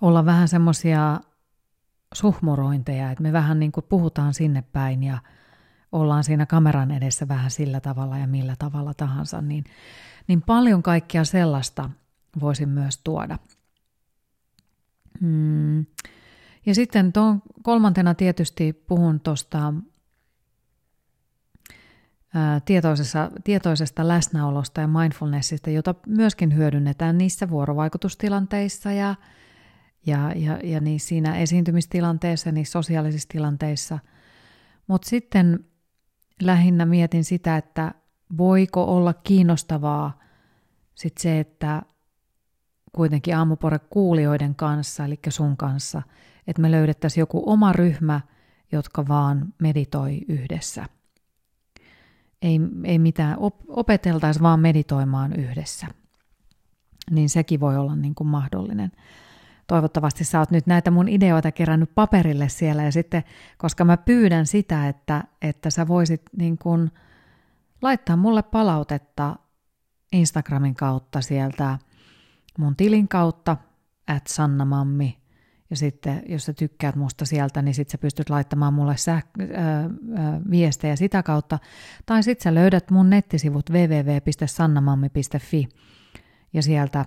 olla 0.00 0.24
vähän 0.24 0.48
semmoisia 0.48 1.20
suhmurointeja, 2.14 3.10
että 3.10 3.22
me 3.22 3.32
vähän 3.32 3.60
niin 3.60 3.72
kuin 3.72 3.86
puhutaan 3.88 4.34
sinne 4.34 4.62
päin 4.62 5.02
ja 5.02 5.18
ollaan 5.94 6.24
siinä 6.24 6.46
kameran 6.46 6.90
edessä 6.90 7.28
vähän 7.28 7.50
sillä 7.50 7.80
tavalla 7.80 8.18
ja 8.18 8.26
millä 8.26 8.56
tavalla 8.58 8.94
tahansa, 8.94 9.40
niin, 9.40 9.64
niin 10.26 10.42
paljon 10.42 10.82
kaikkea 10.82 11.24
sellaista 11.24 11.90
voisin 12.40 12.68
myös 12.68 12.98
tuoda. 13.04 13.38
Hmm. 15.20 15.86
Ja 16.66 16.74
sitten 16.74 17.12
tuon 17.12 17.42
kolmantena 17.62 18.14
tietysti 18.14 18.72
puhun 18.72 19.20
tuosta 19.20 19.74
tietoisesta, 22.64 23.30
tietoisesta 23.44 24.08
läsnäolosta 24.08 24.80
ja 24.80 24.88
mindfulnessista, 24.88 25.70
jota 25.70 25.94
myöskin 26.06 26.56
hyödynnetään 26.56 27.18
niissä 27.18 27.50
vuorovaikutustilanteissa 27.50 28.92
ja, 28.92 29.14
ja, 30.06 30.32
ja, 30.36 30.58
ja 30.62 30.80
niin 30.80 31.00
siinä 31.00 31.38
esiintymistilanteessa 31.38 32.48
ja 32.48 32.52
niissä 32.52 32.72
sosiaalisissa 32.72 33.28
tilanteissa. 33.28 33.98
Mutta 34.86 35.08
sitten 35.08 35.64
lähinnä 36.42 36.86
mietin 36.86 37.24
sitä, 37.24 37.56
että 37.56 37.94
voiko 38.38 38.84
olla 38.84 39.14
kiinnostavaa 39.14 40.18
sit 40.94 41.18
se, 41.18 41.40
että 41.40 41.82
kuitenkin 42.92 43.36
aamupore 43.36 43.78
kuulijoiden 43.78 44.54
kanssa, 44.54 45.04
eli 45.04 45.18
sun 45.28 45.56
kanssa, 45.56 46.02
että 46.46 46.62
me 46.62 46.70
löydettäisiin 46.70 47.22
joku 47.22 47.42
oma 47.46 47.72
ryhmä, 47.72 48.20
jotka 48.72 49.08
vaan 49.08 49.54
meditoi 49.58 50.20
yhdessä. 50.28 50.86
Ei, 52.42 52.60
ei 52.84 52.98
mitään, 52.98 53.38
op, 53.38 53.60
opeteltaisiin 53.68 54.42
vaan 54.42 54.60
meditoimaan 54.60 55.32
yhdessä. 55.32 55.86
Niin 57.10 57.30
sekin 57.30 57.60
voi 57.60 57.76
olla 57.76 57.96
niin 57.96 58.14
kuin 58.14 58.28
mahdollinen 58.28 58.92
toivottavasti 59.66 60.24
sä 60.24 60.38
oot 60.38 60.50
nyt 60.50 60.66
näitä 60.66 60.90
mun 60.90 61.08
ideoita 61.08 61.52
kerännyt 61.52 61.94
paperille 61.94 62.48
siellä. 62.48 62.82
Ja 62.82 62.92
sitten, 62.92 63.24
koska 63.58 63.84
mä 63.84 63.96
pyydän 63.96 64.46
sitä, 64.46 64.88
että, 64.88 65.24
että 65.42 65.70
sä 65.70 65.88
voisit 65.88 66.22
niin 66.36 66.58
kun 66.58 66.90
laittaa 67.82 68.16
mulle 68.16 68.42
palautetta 68.42 69.36
Instagramin 70.12 70.74
kautta 70.74 71.20
sieltä 71.20 71.78
mun 72.58 72.76
tilin 72.76 73.08
kautta, 73.08 73.56
at 74.06 74.26
Sanna-mammi, 74.26 75.18
ja 75.70 75.76
sitten 75.76 76.22
jos 76.28 76.44
sä 76.44 76.52
tykkäät 76.52 76.96
musta 76.96 77.24
sieltä, 77.24 77.62
niin 77.62 77.74
sitten 77.74 77.92
sä 77.92 77.98
pystyt 77.98 78.30
laittamaan 78.30 78.74
mulle 78.74 78.94
säh- 78.94 79.42
äh, 79.42 79.84
äh, 79.84 80.40
viestejä 80.50 80.96
sitä 80.96 81.22
kautta. 81.22 81.58
Tai 82.06 82.22
sitten 82.22 82.44
sä 82.44 82.54
löydät 82.54 82.90
mun 82.90 83.10
nettisivut 83.10 83.70
www.sannamammi.fi 83.70 85.68
ja 86.52 86.62
sieltä 86.62 87.04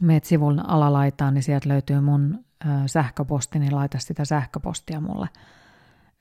meet 0.00 0.24
sivun 0.24 0.70
alalaitaan, 0.70 1.34
niin 1.34 1.42
sieltä 1.42 1.68
löytyy 1.68 2.00
mun 2.00 2.44
sähköposti, 2.86 3.58
niin 3.58 3.74
laita 3.74 3.98
sitä 3.98 4.24
sähköpostia 4.24 5.00
mulle. 5.00 5.28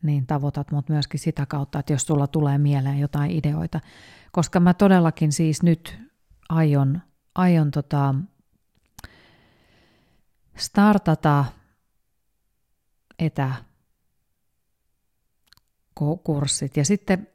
Niin 0.02 0.28
tavoitat 0.28 0.72
mut 0.72 0.90
myöskin 0.90 1.20
sitä 1.20 1.46
kautta, 1.46 1.80
että 1.80 1.94
jos 1.94 2.06
sulla 2.06 2.28
tulee 2.28 2.58
mieleen 2.58 3.00
jotain 3.00 3.32
ideoita. 3.32 3.80
Koska 4.32 4.60
mä 4.60 4.74
todellakin 4.74 5.32
siis 5.32 5.64
nyt 5.64 6.00
aion, 6.50 7.02
aion 7.36 7.72
tota 7.72 8.16
startata 10.58 11.46
etäkurssit 16.00 16.78
ja 16.78 16.86
sitten 16.86 17.28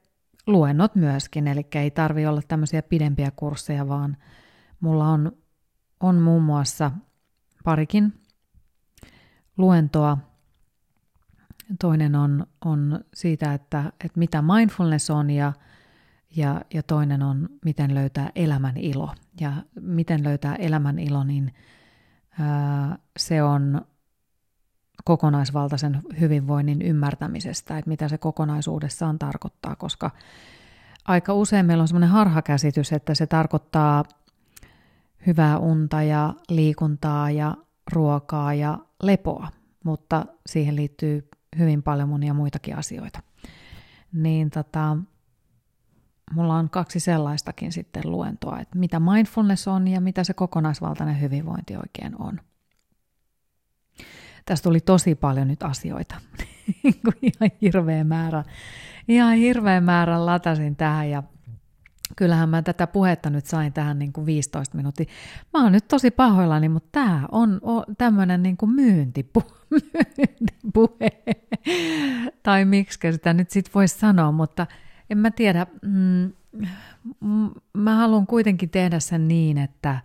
luennot 0.47 0.95
myöskin, 0.95 1.49
eli 1.49 1.67
ei 1.75 1.91
tarvi 1.91 2.27
olla 2.27 2.43
tämmöisiä 2.49 2.83
pidempiä 2.83 3.31
kursseja, 3.37 3.89
vaan 3.89 4.17
mulla 4.81 5.09
on 5.09 5.33
on 6.01 6.15
muun 6.15 6.43
muassa 6.43 6.91
parikin 7.65 8.13
luentoa. 9.57 10.19
Toinen 11.81 12.15
on, 12.17 12.47
on 12.65 13.05
siitä, 13.15 13.55
että, 13.55 13.93
että 14.05 14.19
mitä 14.19 14.43
mindfulness 14.43 15.11
on 15.11 15.31
ja, 15.31 15.53
ja, 16.37 16.61
ja 16.75 16.83
toinen 16.83 17.23
on, 17.23 17.49
miten 17.65 17.95
löytää 17.95 18.31
elämän 18.35 18.77
ilo. 18.77 19.15
Ja 19.41 19.53
miten 19.81 20.25
löytää 20.25 20.57
elämän 20.57 20.99
ilo, 20.99 21.25
niin 21.25 21.55
ää, 22.41 22.99
se 23.17 23.43
on 23.43 23.87
kokonaisvaltaisen 25.05 26.03
hyvinvoinnin 26.21 26.83
ymmärtämisestä, 26.83 27.79
että 27.79 27.89
mitä 27.89 28.09
se 28.09 28.19
kokonaisuudessaan 28.19 29.19
tarkoittaa, 29.19 29.77
koska 29.77 30.11
aika 31.05 31.35
usein 31.35 31.67
meillä 31.67 31.83
on 31.83 31.89
semmoinen 31.89 32.09
harhakäsitys, 32.09 32.93
että 32.93 33.15
se 33.15 33.27
tarkoittaa 33.27 34.05
hyvää 35.27 35.59
unta 35.59 36.03
ja 36.03 36.35
liikuntaa 36.49 37.31
ja 37.31 37.57
ruokaa 37.93 38.55
ja 38.55 38.79
lepoa, 39.03 39.49
mutta 39.85 40.27
siihen 40.47 40.77
liittyy 40.77 41.29
hyvin 41.59 41.83
paljon 41.83 42.09
monia 42.09 42.35
muitakin 42.35 42.77
asioita. 42.77 43.23
Niin 44.13 44.51
tota, 44.51 44.97
mulla 46.33 46.55
on 46.55 46.71
kaksi 46.71 47.01
sellaistakin 47.01 47.73
sitten 47.73 48.03
luentoa, 48.05 48.61
että 48.61 48.79
mitä 48.79 49.01
mindfulness 49.01 49.69
on 49.69 49.89
ja 49.89 50.01
mitä 50.01 50.25
se 50.25 50.35
kokonaisvaltainen 50.35 51.21
hyvinvointi 51.21 51.77
oikein 51.77 52.23
on. 52.23 52.41
Tästä 54.47 54.65
tuli 54.65 54.81
tosi 54.81 55.15
paljon 55.15 55.49
nyt 55.49 55.63
asioita, 55.63 56.15
ihan 57.23 57.51
hirveä 57.61 58.05
määrä, 58.05 58.45
ihan 59.09 59.35
hirveä 59.35 59.81
määrä 59.81 60.27
latasin 60.27 60.77
tähän 60.77 61.11
ja 61.11 61.23
kyllähän 62.17 62.49
mä 62.49 62.63
tätä 62.63 62.87
puhetta 62.87 63.31
nyt 63.31 63.47
sain 63.47 63.73
tähän 63.73 63.99
niin 63.99 64.13
kuin 64.13 64.27
15 64.27 64.77
minuuttia. 64.77 65.07
Mä 65.55 65.63
oon 65.63 65.73
nyt 65.73 65.89
tosi 65.89 66.11
pahoillani, 66.11 66.69
mutta 66.69 66.89
tämä 66.93 67.29
on, 67.33 67.61
tämmöinen 67.99 68.43
niin 68.43 68.57
kuin 68.57 68.71
myyntipuhe, 68.71 69.47
myyntipuhe. 70.19 71.11
tai 72.43 72.65
miksi 72.65 73.13
sitä 73.13 73.33
nyt 73.33 73.51
sit 73.51 73.75
voisi 73.75 73.99
sanoa, 73.99 74.33
mutta 74.33 74.67
en 75.11 75.19
mä 75.19 75.31
tiedä. 75.31 75.67
Mm, 75.83 76.33
mä 77.73 77.95
haluan 77.95 78.27
kuitenkin 78.27 78.71
tehdä 78.71 79.01
sen 79.01 79.29
niin, 79.29 79.59
että, 79.59 79.99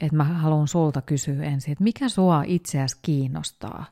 että 0.00 0.16
mä 0.16 0.24
haluan 0.24 0.68
sulta 0.68 1.02
kysyä 1.02 1.42
ensin, 1.42 1.72
että 1.72 1.84
mikä 1.84 2.08
sua 2.08 2.42
itseäsi 2.46 2.96
kiinnostaa. 3.02 3.84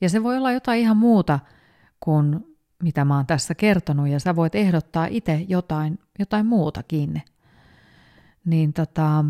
Ja 0.00 0.08
se 0.08 0.22
voi 0.22 0.36
olla 0.36 0.52
jotain 0.52 0.80
ihan 0.80 0.96
muuta 0.96 1.38
kuin 2.00 2.49
mitä 2.82 3.04
mä 3.04 3.16
oon 3.16 3.26
tässä 3.26 3.54
kertonut, 3.54 4.08
ja 4.08 4.20
sä 4.20 4.36
voit 4.36 4.54
ehdottaa 4.54 5.06
itse 5.06 5.44
jotain, 5.48 5.98
jotain 6.18 6.46
muutakin. 6.46 7.22
Niin 8.44 8.72
tota, 8.72 9.24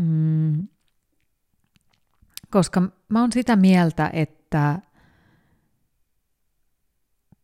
mm, 0.00 0.68
koska 2.50 2.82
mä 3.08 3.20
oon 3.20 3.32
sitä 3.32 3.56
mieltä, 3.56 4.10
että 4.12 4.78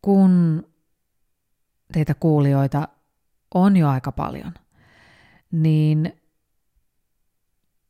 kun 0.01 0.63
teitä 1.93 2.13
kuulijoita 2.13 2.87
on 3.53 3.77
jo 3.77 3.89
aika 3.89 4.11
paljon, 4.11 4.53
niin 5.51 6.21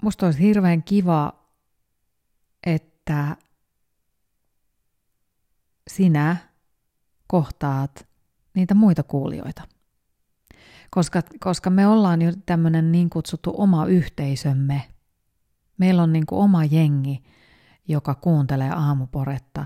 musta 0.04 0.26
olisi 0.26 0.40
hirveän 0.40 0.84
kiva, 0.84 1.34
että 2.64 3.36
sinä 5.88 6.38
kohtaat 7.30 8.08
niitä 8.54 8.74
muita 8.76 9.04
kuulijoita. 9.04 9.62
Koska, 10.90 11.22
koska 11.40 11.70
me 11.70 11.88
ollaan 11.88 12.22
jo 12.22 12.32
tämmöinen 12.46 12.92
niin 12.92 13.10
kutsuttu 13.10 13.54
oma 13.58 13.86
yhteisömme. 13.86 14.84
Meillä 15.78 16.04
on 16.04 16.14
niin 16.14 16.26
kuin 16.26 16.40
oma 16.40 16.66
jengi, 16.66 17.24
joka 17.88 18.16
kuuntelee 18.16 18.70
aamuporetta. 18.70 19.66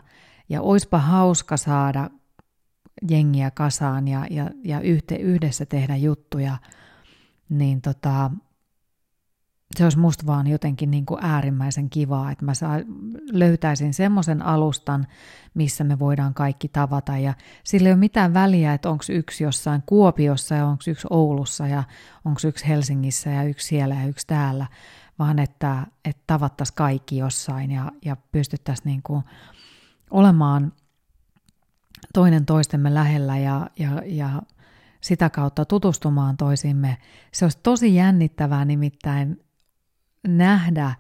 Ja 0.50 0.62
oispa 0.62 0.98
hauska 0.98 1.58
saada 1.58 2.10
jengiä 3.10 3.52
kasaan 3.52 4.08
ja, 4.08 4.28
ja, 4.30 4.50
ja 4.64 4.80
yhte, 4.80 5.16
yhdessä 5.16 5.66
tehdä 5.66 5.96
juttuja, 5.96 6.58
niin 7.50 7.82
tota, 7.82 8.32
se 9.78 9.84
olisi 9.84 10.00
musta 10.00 10.26
vaan 10.26 10.48
jotenkin 10.48 10.92
niin 10.92 11.06
kuin 11.06 11.20
äärimmäisen 11.24 11.90
kivaa, 11.90 12.32
että 12.32 12.46
mä 12.46 12.54
saa, 12.54 12.80
löytäisin 13.32 13.94
semmoisen 13.94 14.42
alustan, 14.42 15.08
missä 15.54 15.84
me 15.84 16.00
voidaan 16.00 16.34
kaikki 16.34 16.68
tavata 16.68 17.18
ja 17.18 17.34
sillä 17.64 17.90
ei 17.90 17.94
ole 17.94 18.00
mitään 18.00 18.34
väliä, 18.34 18.74
että 18.74 18.90
onko 18.90 19.04
yksi 19.10 19.44
jossain 19.44 19.84
Kuopiossa 19.86 20.56
ja 20.56 20.66
onko 20.66 20.84
yksi 20.88 21.08
Oulussa 21.10 21.68
ja 21.68 21.84
onko 22.26 22.40
yksi 22.48 22.68
Helsingissä 22.68 23.30
ja 23.30 23.44
yksi 23.44 23.68
siellä 23.68 23.96
ja 23.96 24.08
yksi 24.08 24.28
täällä, 24.28 24.68
vaan 25.20 25.40
että, 25.40 25.88
että 26.06 26.24
tavattaisiin 26.28 26.76
kaikki 26.76 27.18
jossain 27.18 27.72
ja, 27.72 27.92
ja 28.06 28.18
pystyttäisiin 28.32 28.86
niin 28.86 29.04
kuin 29.04 29.24
olemaan 30.12 30.74
toinen 32.14 32.46
toistemme 32.46 32.94
lähellä 32.94 33.38
ja, 33.38 33.70
ja, 33.80 34.02
ja 34.06 34.42
sitä 35.02 35.30
kautta 35.30 35.66
tutustumaan 35.66 36.38
toisimme. 36.38 36.98
Se 37.32 37.46
olisi 37.46 37.60
tosi 37.64 37.96
jännittävää 37.96 38.66
nimittäin 38.66 39.43
nähdä, 40.28 40.96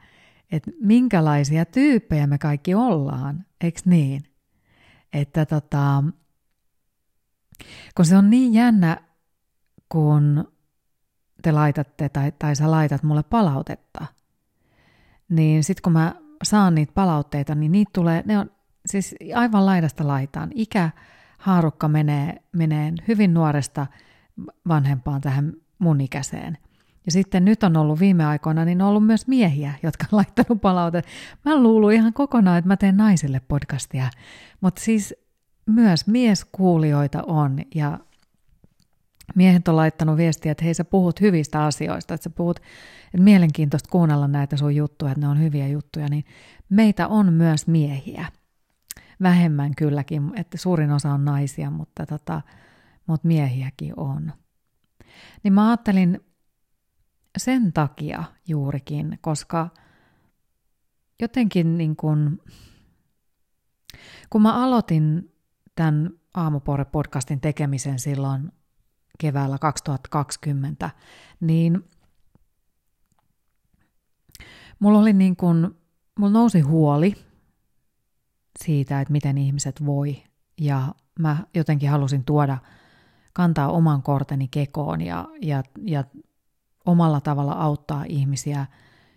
että 0.51 0.71
minkälaisia 0.81 1.65
tyyppejä 1.65 2.27
me 2.27 2.37
kaikki 2.37 2.75
ollaan, 2.75 3.45
eikö 3.61 3.79
niin? 3.85 4.23
Että 5.13 5.45
tota, 5.45 6.03
kun 7.95 8.05
se 8.05 8.17
on 8.17 8.29
niin 8.29 8.53
jännä, 8.53 8.97
kun 9.89 10.51
te 11.41 11.51
laitatte 11.51 12.09
tai, 12.09 12.31
tai 12.39 12.55
sä 12.55 12.71
laitat 12.71 13.03
mulle 13.03 13.23
palautetta, 13.23 14.05
niin 15.29 15.63
sitten 15.63 15.83
kun 15.83 15.93
mä 15.93 16.15
saan 16.43 16.75
niitä 16.75 16.93
palautteita, 16.93 17.55
niin 17.55 17.71
niitä 17.71 17.91
tulee, 17.93 18.23
ne 18.25 18.39
on 18.39 18.51
siis 18.85 19.15
aivan 19.35 19.65
laidasta 19.65 20.07
laitaan. 20.07 20.49
Ikä 20.55 20.89
haarukka 21.37 21.87
menee, 21.87 22.43
menee 22.51 22.93
hyvin 23.07 23.33
nuoresta 23.33 23.87
vanhempaan 24.67 25.21
tähän 25.21 25.53
mun 25.79 26.01
ikäiseen– 26.01 26.57
ja 27.05 27.11
sitten 27.11 27.45
nyt 27.45 27.63
on 27.63 27.77
ollut 27.77 27.99
viime 27.99 28.25
aikoina, 28.25 28.65
niin 28.65 28.81
on 28.81 28.89
ollut 28.89 29.05
myös 29.05 29.27
miehiä, 29.27 29.73
jotka 29.83 30.05
on 30.11 30.17
laittanut 30.17 30.61
palautetta. 30.61 31.11
Mä 31.45 31.63
luullut 31.63 31.91
ihan 31.91 32.13
kokonaan, 32.13 32.57
että 32.57 32.67
mä 32.67 32.77
teen 32.77 32.97
naisille 32.97 33.41
podcastia. 33.47 34.09
Mutta 34.61 34.81
siis 34.81 35.15
myös 35.65 36.07
mieskuulijoita 36.07 37.23
on 37.27 37.59
ja 37.75 37.99
miehet 39.35 39.67
on 39.67 39.75
laittanut 39.75 40.17
viestiä, 40.17 40.51
että 40.51 40.63
hei 40.63 40.73
sä 40.73 40.83
puhut 40.83 41.21
hyvistä 41.21 41.63
asioista, 41.63 42.13
että 42.13 42.23
sä 42.23 42.29
puhut, 42.29 42.59
että 43.05 43.23
mielenkiintoista 43.23 43.89
kuunnella 43.91 44.27
näitä 44.27 44.57
sun 44.57 44.75
juttuja, 44.75 45.11
että 45.11 45.21
ne 45.21 45.27
on 45.27 45.41
hyviä 45.41 45.67
juttuja, 45.67 46.07
niin 46.09 46.25
meitä 46.69 47.07
on 47.07 47.33
myös 47.33 47.67
miehiä. 47.67 48.25
Vähemmän 49.21 49.75
kylläkin, 49.75 50.31
että 50.35 50.57
suurin 50.57 50.91
osa 50.91 51.09
on 51.09 51.25
naisia, 51.25 51.71
mutta, 51.71 52.05
tota, 52.05 52.41
mutta 53.07 53.27
miehiäkin 53.27 53.93
on. 53.97 54.33
Niin 55.43 55.53
mä 55.53 55.69
ajattelin 55.69 56.19
sen 57.37 57.73
takia 57.73 58.23
juurikin, 58.47 59.19
koska 59.21 59.69
jotenkin 61.21 61.77
niin 61.77 61.95
kun, 61.95 62.41
kun 64.29 64.41
mä 64.41 64.63
aloitin 64.63 65.33
tämän 65.75 66.09
Aamupore-podcastin 66.37 67.39
tekemisen 67.41 67.99
silloin 67.99 68.51
keväällä 69.19 69.57
2020, 69.57 70.89
niin 71.39 71.89
mulla 74.79 74.99
oli 74.99 75.13
niin 75.13 75.35
kun, 75.35 75.75
mulla 76.19 76.33
nousi 76.33 76.61
huoli 76.61 77.15
siitä, 78.59 79.01
että 79.01 79.11
miten 79.11 79.37
ihmiset 79.37 79.85
voi. 79.85 80.23
Ja 80.61 80.95
mä 81.19 81.37
jotenkin 81.53 81.89
halusin 81.89 82.25
tuoda, 82.25 82.57
kantaa 83.33 83.71
oman 83.71 84.03
korteni 84.03 84.47
kekoon 84.47 85.01
ja, 85.01 85.27
ja, 85.41 85.63
ja 85.85 86.03
omalla 86.85 87.21
tavalla 87.21 87.53
auttaa 87.53 88.03
ihmisiä 88.07 88.65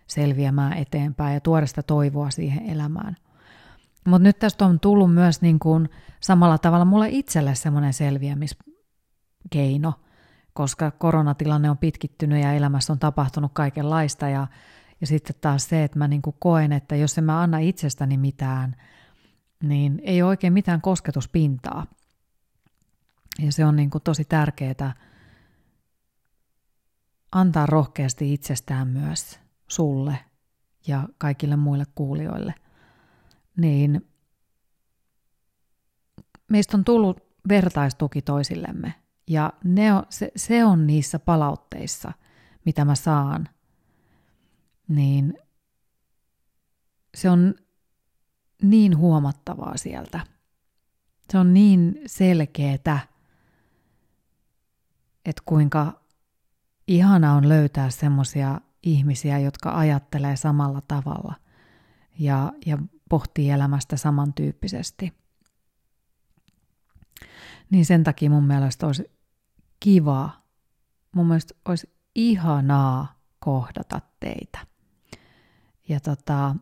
selviämään 0.07 0.73
eteenpäin 0.73 1.35
ja 1.35 1.41
tuoda 1.41 1.67
sitä 1.67 1.83
toivoa 1.83 2.31
siihen 2.31 2.71
elämään. 2.71 3.17
Mutta 4.07 4.23
nyt 4.23 4.39
tästä 4.39 4.67
on 4.67 4.81
tullut 4.81 5.15
myös 5.15 5.43
niin 5.43 5.59
kuin 5.59 5.89
samalla 6.21 6.59
tavalla 6.59 6.85
mulle 6.85 7.09
itselle 7.09 7.55
semmoinen 7.55 7.93
selviämiskeino, 7.93 9.93
koska 10.53 10.91
koronatilanne 10.91 11.71
on 11.71 11.79
pitkittynyt 11.79 12.43
ja 12.43 12.53
elämässä 12.53 12.93
on 12.93 12.99
tapahtunut 12.99 13.53
kaikenlaista 13.55 14.29
ja, 14.29 14.47
ja 15.01 15.07
sitten 15.07 15.37
taas 15.41 15.69
se, 15.69 15.85
että 15.85 15.99
mä 15.99 16.09
niin 16.09 16.23
kuin 16.23 16.37
koen, 16.39 16.73
että 16.73 16.97
jos 16.97 17.19
en 17.19 17.25
mä 17.25 17.41
anna 17.41 17.59
itsestäni 17.59 18.17
mitään, 18.17 18.77
niin 19.63 20.01
ei 20.03 20.23
ole 20.23 20.29
oikein 20.29 20.53
mitään 20.53 20.81
kosketuspintaa. 20.81 21.87
Ja 23.39 23.53
se 23.53 23.65
on 23.65 23.77
niin 23.77 23.91
kuin 23.91 24.03
tosi 24.03 24.25
tärkeää 24.25 24.95
antaa 27.37 27.67
rohkeasti 27.67 28.33
itsestään 28.33 28.89
myös 28.89 29.41
sulle 29.69 30.19
ja 30.87 31.09
kaikille 31.19 31.57
muille 31.57 31.85
kuulijoille, 31.95 32.55
niin 33.57 34.09
meistä 36.49 36.77
on 36.77 36.85
tullut 36.85 37.21
vertaistuki 37.49 38.23
toisillemme. 38.23 38.95
Ja 39.29 39.53
ne 39.65 39.93
on, 39.93 40.03
se, 40.11 40.33
se 40.37 40.65
on 40.65 40.87
niissä 40.87 41.19
palautteissa, 41.19 42.13
mitä 42.65 42.85
mä 42.85 42.95
saan. 42.95 43.49
Niin 44.89 45.39
se 47.15 47.31
on 47.31 47.55
niin 48.63 48.97
huomattavaa 48.97 49.77
sieltä. 49.77 50.21
Se 51.31 51.39
on 51.39 51.55
niin 51.55 52.01
selkeetä, 52.07 52.99
että 55.25 55.43
kuinka 55.47 56.06
ihana 56.89 57.35
on 57.35 57.49
löytää 57.49 57.91
semmoisia 57.91 58.61
ihmisiä, 58.83 59.39
jotka 59.39 59.79
ajattelee 59.79 60.37
samalla 60.37 60.81
tavalla 60.89 61.35
ja, 62.19 62.53
ja 62.67 62.79
pohtii 63.09 63.51
elämästä 63.51 63.97
samantyyppisesti. 63.97 65.13
Niin 67.71 67.87
sen 67.87 68.05
takia 68.05 68.31
mun 68.31 68.47
mielestä 68.47 68.87
olisi 68.87 69.11
kiva 69.81 70.47
mun 71.17 71.27
mielestä 71.27 71.55
olisi 71.65 71.91
ihanaa 72.15 73.21
kohdata 73.39 74.01
teitä. 74.21 74.59
Ja 75.89 76.01
tota, 76.01 76.57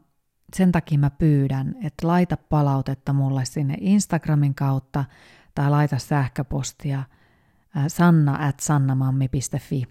sen 0.57 0.73
takia 0.73 0.99
mä 0.99 1.11
pyydän, 1.11 1.75
että 1.83 2.07
laita 2.07 2.37
palautetta 2.37 3.13
mulle 3.13 3.45
sinne 3.45 3.77
Instagramin 3.81 4.55
kautta 4.55 5.05
tai 5.55 5.71
laita 5.71 5.99
sähköpostia 5.99 7.03
sanna 7.89 8.47
at 8.49 8.61
sannamammi.fi 8.61 9.85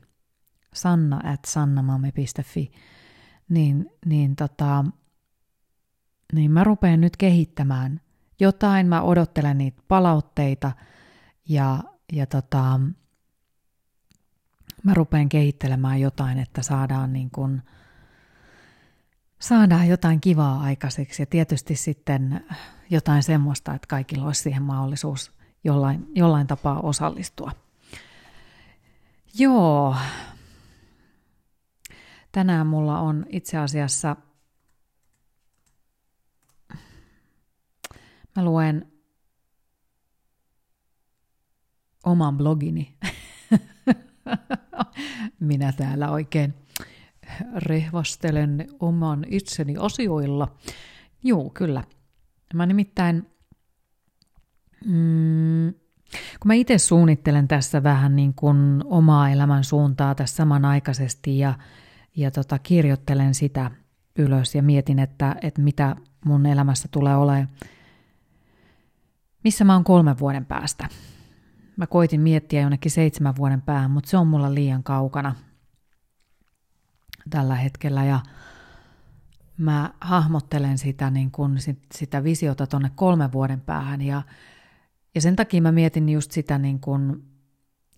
sanna 0.74 1.22
at 1.24 1.46
sannamammi.fi 1.46 2.72
niin, 3.50 3.90
niin, 4.06 4.36
tota, 4.36 4.86
niin 6.34 6.52
mä 6.52 6.64
rupean 6.64 7.02
nyt 7.02 7.18
kehittämään 7.18 8.02
jotain, 8.40 8.88
mä 8.88 9.02
odottelen 9.02 9.58
niitä 9.58 9.82
palautteita 9.88 10.72
ja, 11.50 11.84
ja 12.14 12.26
tota, 12.26 12.80
mä 14.84 14.94
rupean 14.94 15.30
kehittelemään 15.30 16.02
jotain, 16.02 16.40
että 16.40 16.62
saadaan 16.62 17.14
niin 17.14 17.32
kuin, 17.32 17.62
saadaan 19.40 19.88
jotain 19.88 20.22
kivaa 20.22 20.62
aikaiseksi 20.62 21.22
ja 21.22 21.26
tietysti 21.26 21.76
sitten 21.76 22.46
jotain 22.90 23.24
semmoista, 23.24 23.74
että 23.74 23.88
kaikilla 23.88 24.26
olisi 24.26 24.42
siihen 24.42 24.64
mahdollisuus 24.64 25.32
jollain, 25.64 26.08
jollain 26.16 26.48
tapaa 26.48 26.80
osallistua. 26.80 27.52
Joo. 29.40 29.96
Tänään 32.34 32.68
mulla 32.68 33.00
on 33.00 33.26
itse 33.30 33.58
asiassa, 33.58 34.16
mä 38.36 38.44
luen 38.44 38.92
oman 42.06 42.38
blogini. 42.38 42.98
Minä 45.40 45.72
täällä 45.72 46.12
oikein 46.12 46.54
rehvastelen 47.56 48.68
oman 48.80 49.26
itseni 49.28 49.76
asioilla. 49.80 50.56
Joo, 51.24 51.50
kyllä. 51.50 51.84
Mä 52.54 52.66
nimittäin, 52.66 53.28
mm, 54.86 55.74
kun 56.40 56.48
mä 56.48 56.54
itse 56.54 56.78
suunnittelen 56.78 57.48
tässä 57.48 57.84
vähän 57.84 58.16
niin 58.16 58.34
kuin 58.34 58.84
omaa 58.86 59.30
elämän 59.30 59.64
suuntaa 59.64 60.16
tässä 60.16 60.36
samanaikaisesti 60.36 61.38
ja, 61.38 61.54
ja 62.16 62.32
tota, 62.32 62.60
kirjoittelen 62.60 63.34
sitä 63.34 63.72
ylös 64.18 64.56
ja 64.56 64.64
mietin, 64.64 65.00
että, 65.00 65.36
että 65.42 65.62
mitä 65.62 65.96
mun 66.26 66.46
elämässä 66.46 66.88
tulee 66.92 67.16
olemaan, 67.16 67.50
missä 69.44 69.64
mä 69.64 69.74
oon 69.74 69.84
kolmen 69.84 70.20
vuoden 70.20 70.46
päästä. 70.46 70.90
Mä 71.78 71.88
koitin 71.88 72.22
miettiä 72.22 72.62
jonnekin 72.62 72.92
seitsemän 72.92 73.36
vuoden 73.36 73.62
päähän, 73.62 73.92
mutta 73.92 74.10
se 74.10 74.18
on 74.18 74.28
mulla 74.28 74.54
liian 74.54 74.84
kaukana 74.84 75.36
tällä 77.30 77.56
hetkellä. 77.56 78.06
Ja 78.06 78.20
mä 79.58 79.94
hahmottelen 80.02 80.78
sitä, 80.78 81.10
niin 81.10 81.32
kun, 81.32 81.58
sitä 81.94 82.24
visiota 82.24 82.68
tuonne 82.68 82.92
kolmen 82.96 83.32
vuoden 83.32 83.62
päähän. 83.62 84.02
Ja, 84.02 84.22
ja 85.16 85.22
sen 85.22 85.36
takia 85.36 85.62
mä 85.62 85.72
mietin 85.72 86.10
just 86.10 86.32
sitä 86.32 86.58
niin 86.58 86.80
kun 86.80 87.24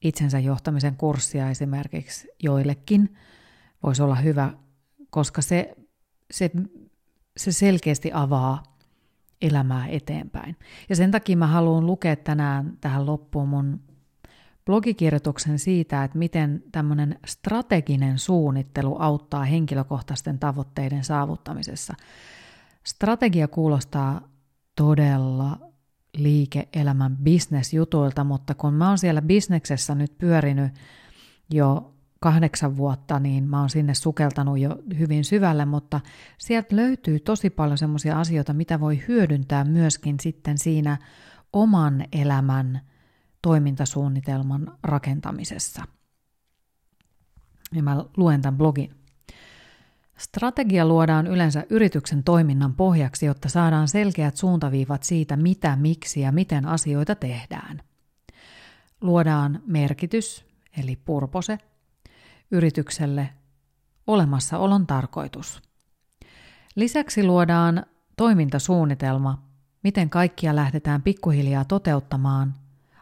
itsensä 0.01 0.39
johtamisen 0.39 0.95
kurssia 0.95 1.49
esimerkiksi 1.49 2.27
joillekin 2.43 3.15
voisi 3.85 4.03
olla 4.03 4.15
hyvä, 4.15 4.53
koska 5.09 5.41
se, 5.41 5.75
se, 6.31 6.51
se 7.37 7.51
selkeästi 7.51 8.11
avaa 8.13 8.63
elämää 9.41 9.87
eteenpäin. 9.87 10.55
Ja 10.89 10.95
sen 10.95 11.11
takia 11.11 11.37
mä 11.37 11.47
haluan 11.47 11.85
lukea 11.85 12.15
tänään 12.15 12.77
tähän 12.81 13.05
loppuun 13.05 13.49
mun 13.49 13.79
blogikirjoituksen 14.65 15.59
siitä, 15.59 16.03
että 16.03 16.17
miten 16.17 16.63
tämmöinen 16.71 17.19
strateginen 17.25 18.19
suunnittelu 18.19 18.95
auttaa 18.99 19.43
henkilökohtaisten 19.43 20.39
tavoitteiden 20.39 21.03
saavuttamisessa. 21.03 21.93
Strategia 22.83 23.47
kuulostaa 23.47 24.21
todella 24.75 25.59
liike-elämän 26.17 27.17
bisnesjutuilta, 27.17 28.23
mutta 28.23 28.53
kun 28.53 28.73
mä 28.73 28.87
oon 28.87 28.97
siellä 28.97 29.21
bisneksessä 29.21 29.95
nyt 29.95 30.17
pyörinyt 30.17 30.73
jo 31.53 31.94
kahdeksan 32.25 32.77
vuotta, 32.77 33.19
niin 33.19 33.43
mä 33.43 33.59
oon 33.59 33.69
sinne 33.69 33.93
sukeltanut 33.93 34.59
jo 34.59 34.77
hyvin 34.99 35.23
syvälle, 35.23 35.65
mutta 35.65 36.01
sieltä 36.37 36.75
löytyy 36.75 37.19
tosi 37.19 37.49
paljon 37.49 37.77
semmoisia 37.77 38.19
asioita, 38.19 38.53
mitä 38.53 38.79
voi 38.79 39.03
hyödyntää 39.07 39.63
myöskin 39.63 40.19
sitten 40.19 40.57
siinä 40.57 40.97
oman 41.53 42.05
elämän– 42.11 42.81
toimintasuunnitelman 43.45 44.77
rakentamisessa. 44.83 45.83
Ja 47.71 47.83
mä 47.83 48.05
luen 48.17 48.41
tämän 48.41 48.57
blogin. 48.57 48.95
Strategia 50.17 50.85
luodaan 50.85 51.27
yleensä 51.27 51.65
yrityksen 51.69 52.23
toiminnan 52.23 52.75
pohjaksi, 52.75 53.25
jotta 53.25 53.49
saadaan 53.49 53.87
selkeät 53.87 54.37
suuntaviivat 54.37 55.03
siitä, 55.03 55.37
mitä, 55.37 55.75
miksi 55.75 56.21
ja 56.21 56.31
miten 56.31 56.65
asioita 56.65 57.15
tehdään. 57.15 57.81
Luodaan 59.01 59.61
merkitys, 59.65 60.45
eli 60.77 60.95
purpose, 60.95 61.57
yritykselle 62.51 63.29
olemassaolon 64.07 64.87
tarkoitus. 64.87 65.61
Lisäksi 66.75 67.23
luodaan 67.23 67.85
toimintasuunnitelma, 68.17 69.43
miten 69.83 70.09
kaikkia 70.09 70.55
lähdetään 70.55 71.01
pikkuhiljaa 71.01 71.65
toteuttamaan 71.65 72.53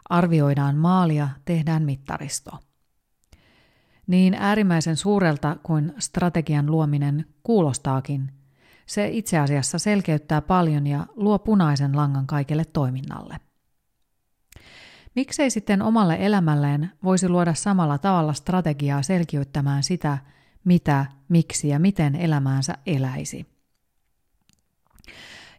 arvioidaan 0.08 0.76
maalia, 0.76 1.28
tehdään 1.44 1.82
mittaristo. 1.82 2.50
Niin 4.06 4.34
äärimmäisen 4.34 4.96
suurelta 4.96 5.56
kuin 5.62 5.92
strategian 5.98 6.70
luominen 6.70 7.26
kuulostaakin, 7.42 8.30
se 8.86 9.08
itse 9.08 9.38
asiassa 9.38 9.78
selkeyttää 9.78 10.40
paljon 10.40 10.86
ja 10.86 11.06
luo 11.14 11.38
punaisen 11.38 11.96
langan 11.96 12.26
kaikelle 12.26 12.64
toiminnalle. 12.64 13.36
Miksei 15.14 15.50
sitten 15.50 15.82
omalle 15.82 16.16
elämälleen 16.20 16.90
voisi 17.04 17.28
luoda 17.28 17.54
samalla 17.54 17.98
tavalla 17.98 18.32
strategiaa 18.32 19.02
selkiyttämään 19.02 19.82
sitä, 19.82 20.18
mitä, 20.64 21.06
miksi 21.28 21.68
ja 21.68 21.78
miten 21.78 22.14
elämäänsä 22.14 22.74
eläisi? 22.86 23.46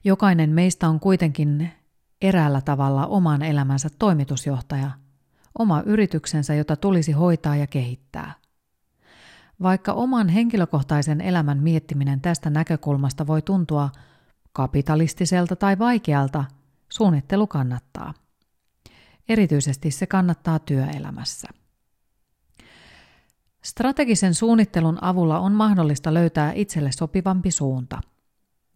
Jokainen 0.04 0.50
meistä 0.50 0.90
on 0.90 1.00
kuitenkin 1.00 1.72
eräällä 2.22 2.62
tavalla 2.62 3.08
oman 3.08 3.42
elämänsä 3.42 3.90
toimitusjohtaja, 4.00 4.92
oma 5.60 5.82
yrityksensä, 5.86 6.56
jota 6.56 6.76
tulisi 6.76 7.12
hoitaa 7.12 7.56
ja 7.56 7.68
kehittää. 7.68 8.34
Vaikka 9.62 9.94
oman 9.94 10.30
henkilökohtaisen 10.30 11.22
elämän 11.22 11.64
miettiminen 11.64 12.22
tästä 12.22 12.50
näkökulmasta 12.50 13.28
voi 13.28 13.42
tuntua 13.42 13.90
kapitalistiselta 14.54 15.56
tai 15.56 15.80
vaikealta, 15.80 16.44
suunnittelu 16.90 17.48
kannattaa. 17.48 18.14
Erityisesti 19.30 19.92
se 19.92 20.08
kannattaa 20.08 20.60
työelämässä. 20.60 21.48
Strategisen 23.64 24.34
suunnittelun 24.34 24.98
avulla 25.02 25.40
on 25.40 25.52
mahdollista 25.52 26.14
löytää 26.14 26.52
itselle 26.56 26.92
sopivampi 26.92 27.52
suunta– 27.52 28.02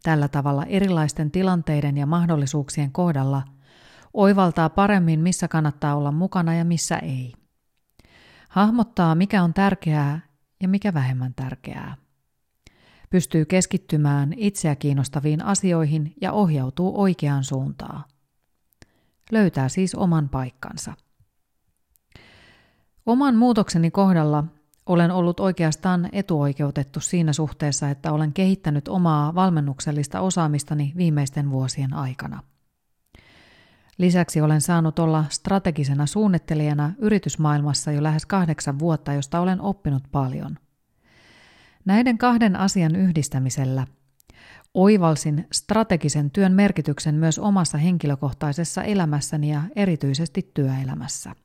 Tällä 0.03 0.27
tavalla 0.27 0.65
erilaisten 0.65 1.31
tilanteiden 1.31 1.97
ja 1.97 2.05
mahdollisuuksien 2.05 2.91
kohdalla 2.91 3.43
oivaltaa 4.13 4.69
paremmin, 4.69 5.19
missä 5.19 5.47
kannattaa 5.47 5.95
olla 5.95 6.11
mukana 6.11 6.53
ja 6.53 6.65
missä 6.65 6.97
ei. 6.97 7.33
Hahmottaa, 8.49 9.15
mikä 9.15 9.43
on 9.43 9.53
tärkeää 9.53 10.19
ja 10.61 10.67
mikä 10.67 10.93
vähemmän 10.93 11.33
tärkeää. 11.33 11.97
Pystyy 13.09 13.45
keskittymään 13.45 14.33
itseä 14.37 14.75
kiinnostaviin 14.75 15.45
asioihin 15.45 16.13
ja 16.21 16.31
ohjautuu 16.31 17.01
oikeaan 17.01 17.43
suuntaan. 17.43 18.03
Löytää 19.31 19.69
siis 19.69 19.95
oman 19.95 20.29
paikkansa. 20.29 20.93
Oman 23.05 23.35
muutokseni 23.35 23.91
kohdalla 23.91 24.43
olen 24.85 25.11
ollut 25.11 25.39
oikeastaan 25.39 26.09
etuoikeutettu 26.11 26.99
siinä 26.99 27.33
suhteessa, 27.33 27.89
että 27.89 28.11
olen 28.13 28.33
kehittänyt 28.33 28.87
omaa 28.87 29.35
valmennuksellista 29.35 30.19
osaamistani 30.21 30.93
viimeisten 30.97 31.51
vuosien 31.51 31.93
aikana. 31.93 32.43
Lisäksi 33.97 34.41
olen 34.41 34.61
saanut 34.61 34.99
olla 34.99 35.25
strategisena 35.29 36.05
suunnittelijana 36.05 36.93
yritysmaailmassa 36.97 37.91
jo 37.91 38.03
lähes 38.03 38.25
kahdeksan 38.25 38.79
vuotta, 38.79 39.13
josta 39.13 39.39
olen 39.39 39.61
oppinut 39.61 40.03
paljon. 40.11 40.57
Näiden 41.85 42.17
kahden 42.17 42.55
asian 42.55 42.95
yhdistämisellä 42.95 43.87
oivalsin 44.73 45.47
strategisen 45.53 46.31
työn 46.31 46.51
merkityksen 46.51 47.15
myös 47.15 47.39
omassa 47.39 47.77
henkilökohtaisessa 47.77 48.83
elämässäni 48.83 49.51
ja 49.51 49.61
erityisesti 49.75 50.51
työelämässä. 50.53 51.35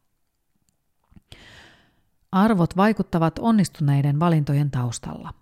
Arvot 2.32 2.76
vaikuttavat 2.76 3.38
onnistuneiden 3.38 4.20
valintojen 4.20 4.70
taustalla. 4.70 5.34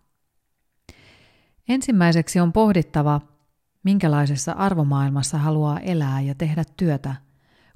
Ensimmäiseksi 1.68 2.40
on 2.40 2.52
pohdittava, 2.52 3.20
minkälaisessa 3.84 4.52
arvomaailmassa 4.52 5.38
haluaa 5.38 5.80
elää 5.80 6.20
ja 6.20 6.34
tehdä 6.34 6.64
työtä, 6.76 7.14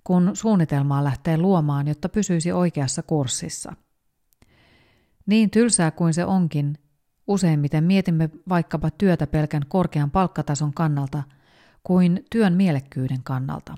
kun 0.04 0.30
suunnitelmaa 0.34 1.04
lähtee 1.04 1.38
luomaan, 1.38 1.88
jotta 1.88 2.08
pysyisi 2.08 2.52
oikeassa 2.52 3.02
kurssissa. 3.02 3.72
Niin 5.26 5.50
tylsää 5.50 5.90
kuin 5.90 6.14
se 6.14 6.24
onkin, 6.24 6.78
useimmiten 7.26 7.84
mietimme 7.84 8.30
vaikkapa 8.48 8.90
työtä 8.90 9.26
pelkän 9.26 9.62
korkean 9.68 10.10
palkkatason 10.10 10.74
kannalta 10.74 11.22
kuin 11.84 12.24
työn 12.30 12.52
mielekkyyden 12.52 13.22
kannalta. 13.22 13.74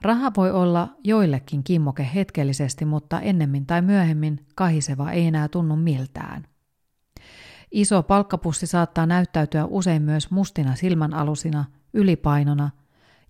Raha 0.00 0.32
voi 0.36 0.50
olla 0.50 0.96
joillekin 1.04 1.64
kimmoke 1.64 2.10
hetkellisesti, 2.14 2.84
mutta 2.84 3.20
ennemmin 3.20 3.66
tai 3.66 3.82
myöhemmin 3.82 4.46
kahiseva 4.54 5.10
ei 5.10 5.26
enää 5.26 5.48
tunnu 5.48 5.76
miltään. 5.76 6.46
Iso 7.70 8.02
palkkapussi 8.02 8.66
saattaa 8.66 9.06
näyttäytyä 9.06 9.64
usein 9.64 10.02
myös 10.02 10.30
mustina 10.30 10.74
silmänalusina, 10.74 11.64
ylipainona 11.92 12.70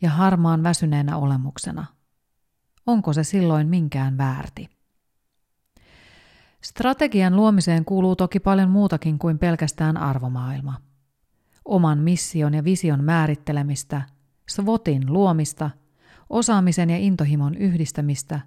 ja 0.02 0.11
harmaan 0.11 0.62
väsyneenä 0.62 1.16
olemuksena. 1.16 1.87
Onko 2.87 3.12
se 3.12 3.24
silloin 3.24 3.68
minkään 3.68 4.18
väärti? 4.18 4.82
Strategian 6.62 7.37
luomiseen 7.37 7.85
kuuluu 7.85 8.16
toki 8.16 8.40
paljon 8.40 8.70
muutakin 8.70 9.18
kuin 9.18 9.38
pelkästään 9.38 9.96
arvomaailma. 9.96 10.75
Oman 11.64 11.98
mission 11.98 12.55
ja 12.55 12.64
vision 12.64 13.05
määrittelemistä, 13.05 14.03
SWOTin 14.51 15.12
luomista, 15.12 15.70
osaamisen 16.31 16.90
ja 16.90 16.96
intohimon 16.96 17.55
yhdistämistä, 17.55 18.40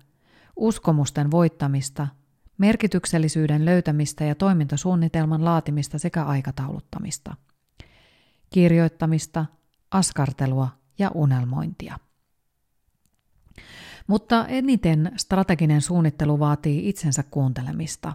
uskomusten 0.56 1.32
voittamista– 1.32 2.08
merkityksellisyyden 2.58 3.66
löytämistä 3.66 4.24
ja 4.24 4.36
toimintasuunnitelman 4.36 5.46
laatimista 5.46 6.00
sekä 6.00 6.24
aikatauluttamista, 6.24 7.36
kirjoittamista, 8.50 9.46
askartelua 9.92 10.70
ja 11.00 11.12
unelmointia. 11.14 12.00
Mutta 14.08 14.48
eniten 14.48 15.12
strateginen 15.18 15.82
suunnittelu 15.82 16.40
vaatii 16.40 16.90
itsensä 16.90 17.24
kuuntelemista, 17.24 18.14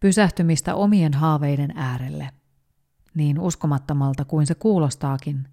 pysähtymistä 0.00 0.74
omien 0.74 1.14
haaveiden 1.14 1.72
äärelle. 1.76 2.30
Niin 3.14 3.38
uskomattomalta 3.38 4.24
kuin 4.24 4.46
se 4.46 4.54
kuulostaakin, 4.54 5.48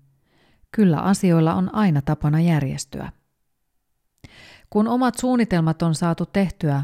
kyllä 0.71 0.99
asioilla 0.99 1.53
on 1.53 1.75
aina 1.75 2.01
tapana 2.01 2.39
järjestyä. 2.39 3.11
Kun 4.69 4.87
omat 4.87 5.17
suunnitelmat 5.17 5.81
on 5.81 5.95
saatu 5.95 6.25
tehtyä, 6.25 6.83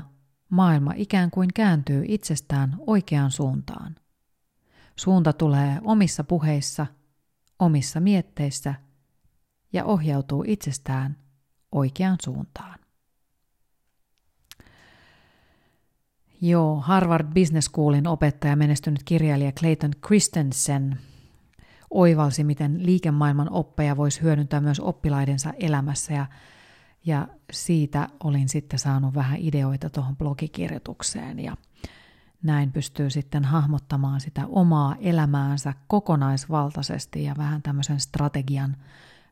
maailma 0.49 0.93
ikään 0.95 1.31
kuin 1.31 1.49
kääntyy 1.53 2.03
itsestään 2.07 2.75
oikeaan 2.87 3.31
suuntaan. 3.31 3.95
Suunta 4.95 5.33
tulee 5.33 5.79
omissa 5.83 6.23
puheissa, 6.23 6.85
omissa 7.59 7.99
mietteissä 7.99 8.75
ja 9.73 9.85
ohjautuu 9.85 10.43
itsestään 10.47 11.17
oikeaan 11.71 12.17
suuntaan. 12.23 12.79
Joo, 16.41 16.79
Harvard 16.79 17.34
Business 17.34 17.65
Schoolin 17.65 18.07
opettaja 18.07 18.55
menestynyt 18.55 19.03
kirjailija 19.03 19.51
Clayton 19.51 19.91
Christensen 20.05 20.99
oivalsi, 21.89 22.43
miten 22.43 22.86
liikemaailman 22.86 23.51
oppeja 23.51 23.97
voisi 23.97 24.21
hyödyntää 24.21 24.62
myös 24.62 24.79
oppilaidensa 24.79 25.53
elämässä 25.60 26.13
ja 26.13 26.25
ja 27.05 27.27
siitä 27.51 28.10
olin 28.23 28.49
sitten 28.49 28.79
saanut 28.79 29.13
vähän 29.13 29.39
ideoita 29.39 29.89
tuohon 29.89 30.17
blogikirjoitukseen 30.17 31.39
ja 31.39 31.57
näin 32.43 32.71
pystyy 32.71 33.10
sitten 33.10 33.45
hahmottamaan 33.45 34.21
sitä 34.21 34.47
omaa 34.47 34.95
elämäänsä 34.99 35.73
kokonaisvaltaisesti 35.88 37.23
ja 37.23 37.36
vähän 37.38 37.62
tämmöisen 37.62 37.99
strategian, 37.99 38.77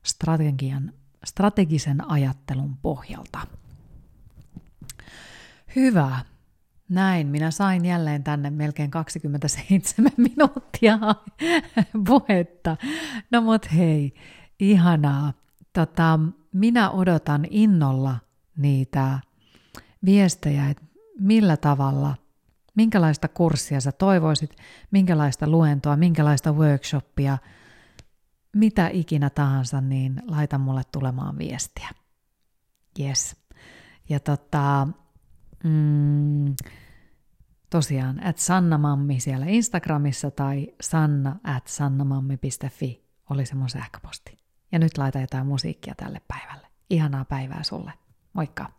strategian, 0.03 0.93
strategisen 1.25 2.11
ajattelun 2.11 2.77
pohjalta. 2.81 3.39
Hyvä. 5.75 6.19
Näin, 6.89 7.27
minä 7.27 7.51
sain 7.51 7.85
jälleen 7.85 8.23
tänne 8.23 8.49
melkein 8.49 8.91
27 8.91 10.11
minuuttia 10.29 10.99
puhetta. 12.07 12.77
No 13.31 13.41
mut 13.41 13.73
hei, 13.75 14.13
ihanaa. 14.59 15.33
Tota, 15.73 16.19
minä 16.53 16.89
odotan 16.89 17.45
innolla 17.49 18.15
niitä 18.57 19.19
viestejä, 20.05 20.69
että 20.69 20.83
millä 21.19 21.57
tavalla, 21.57 22.15
minkälaista 22.75 23.27
kurssia 23.27 23.81
sä 23.81 23.91
toivoisit, 23.91 24.55
minkälaista 24.91 25.47
luentoa, 25.49 25.97
minkälaista 25.97 26.51
workshoppia, 26.51 27.37
mitä 28.55 28.89
ikinä 28.93 29.29
tahansa, 29.29 29.81
niin 29.81 30.21
laita 30.27 30.57
mulle 30.57 30.81
tulemaan 30.91 31.37
viestiä. 31.37 31.89
Yes. 32.99 33.35
Ja 34.09 34.19
tota, 34.19 34.87
mm, 35.63 36.55
tosiaan, 37.69 38.25
at 38.25 38.37
sannamammi 38.37 39.19
siellä 39.19 39.45
Instagramissa 39.45 40.31
tai 40.31 40.67
sanna 40.81 41.39
at 41.43 41.67
sannamammi.fi 41.67 43.09
oli 43.29 43.45
se 43.45 43.55
mun 43.55 43.69
sähköposti. 43.69 44.37
Ja 44.71 44.79
nyt 44.79 44.97
laita 44.97 45.19
jotain 45.19 45.47
musiikkia 45.47 45.93
tälle 45.97 46.21
päivälle. 46.27 46.67
Ihanaa 46.89 47.25
päivää 47.25 47.63
sulle. 47.63 47.93
Moikka! 48.33 48.78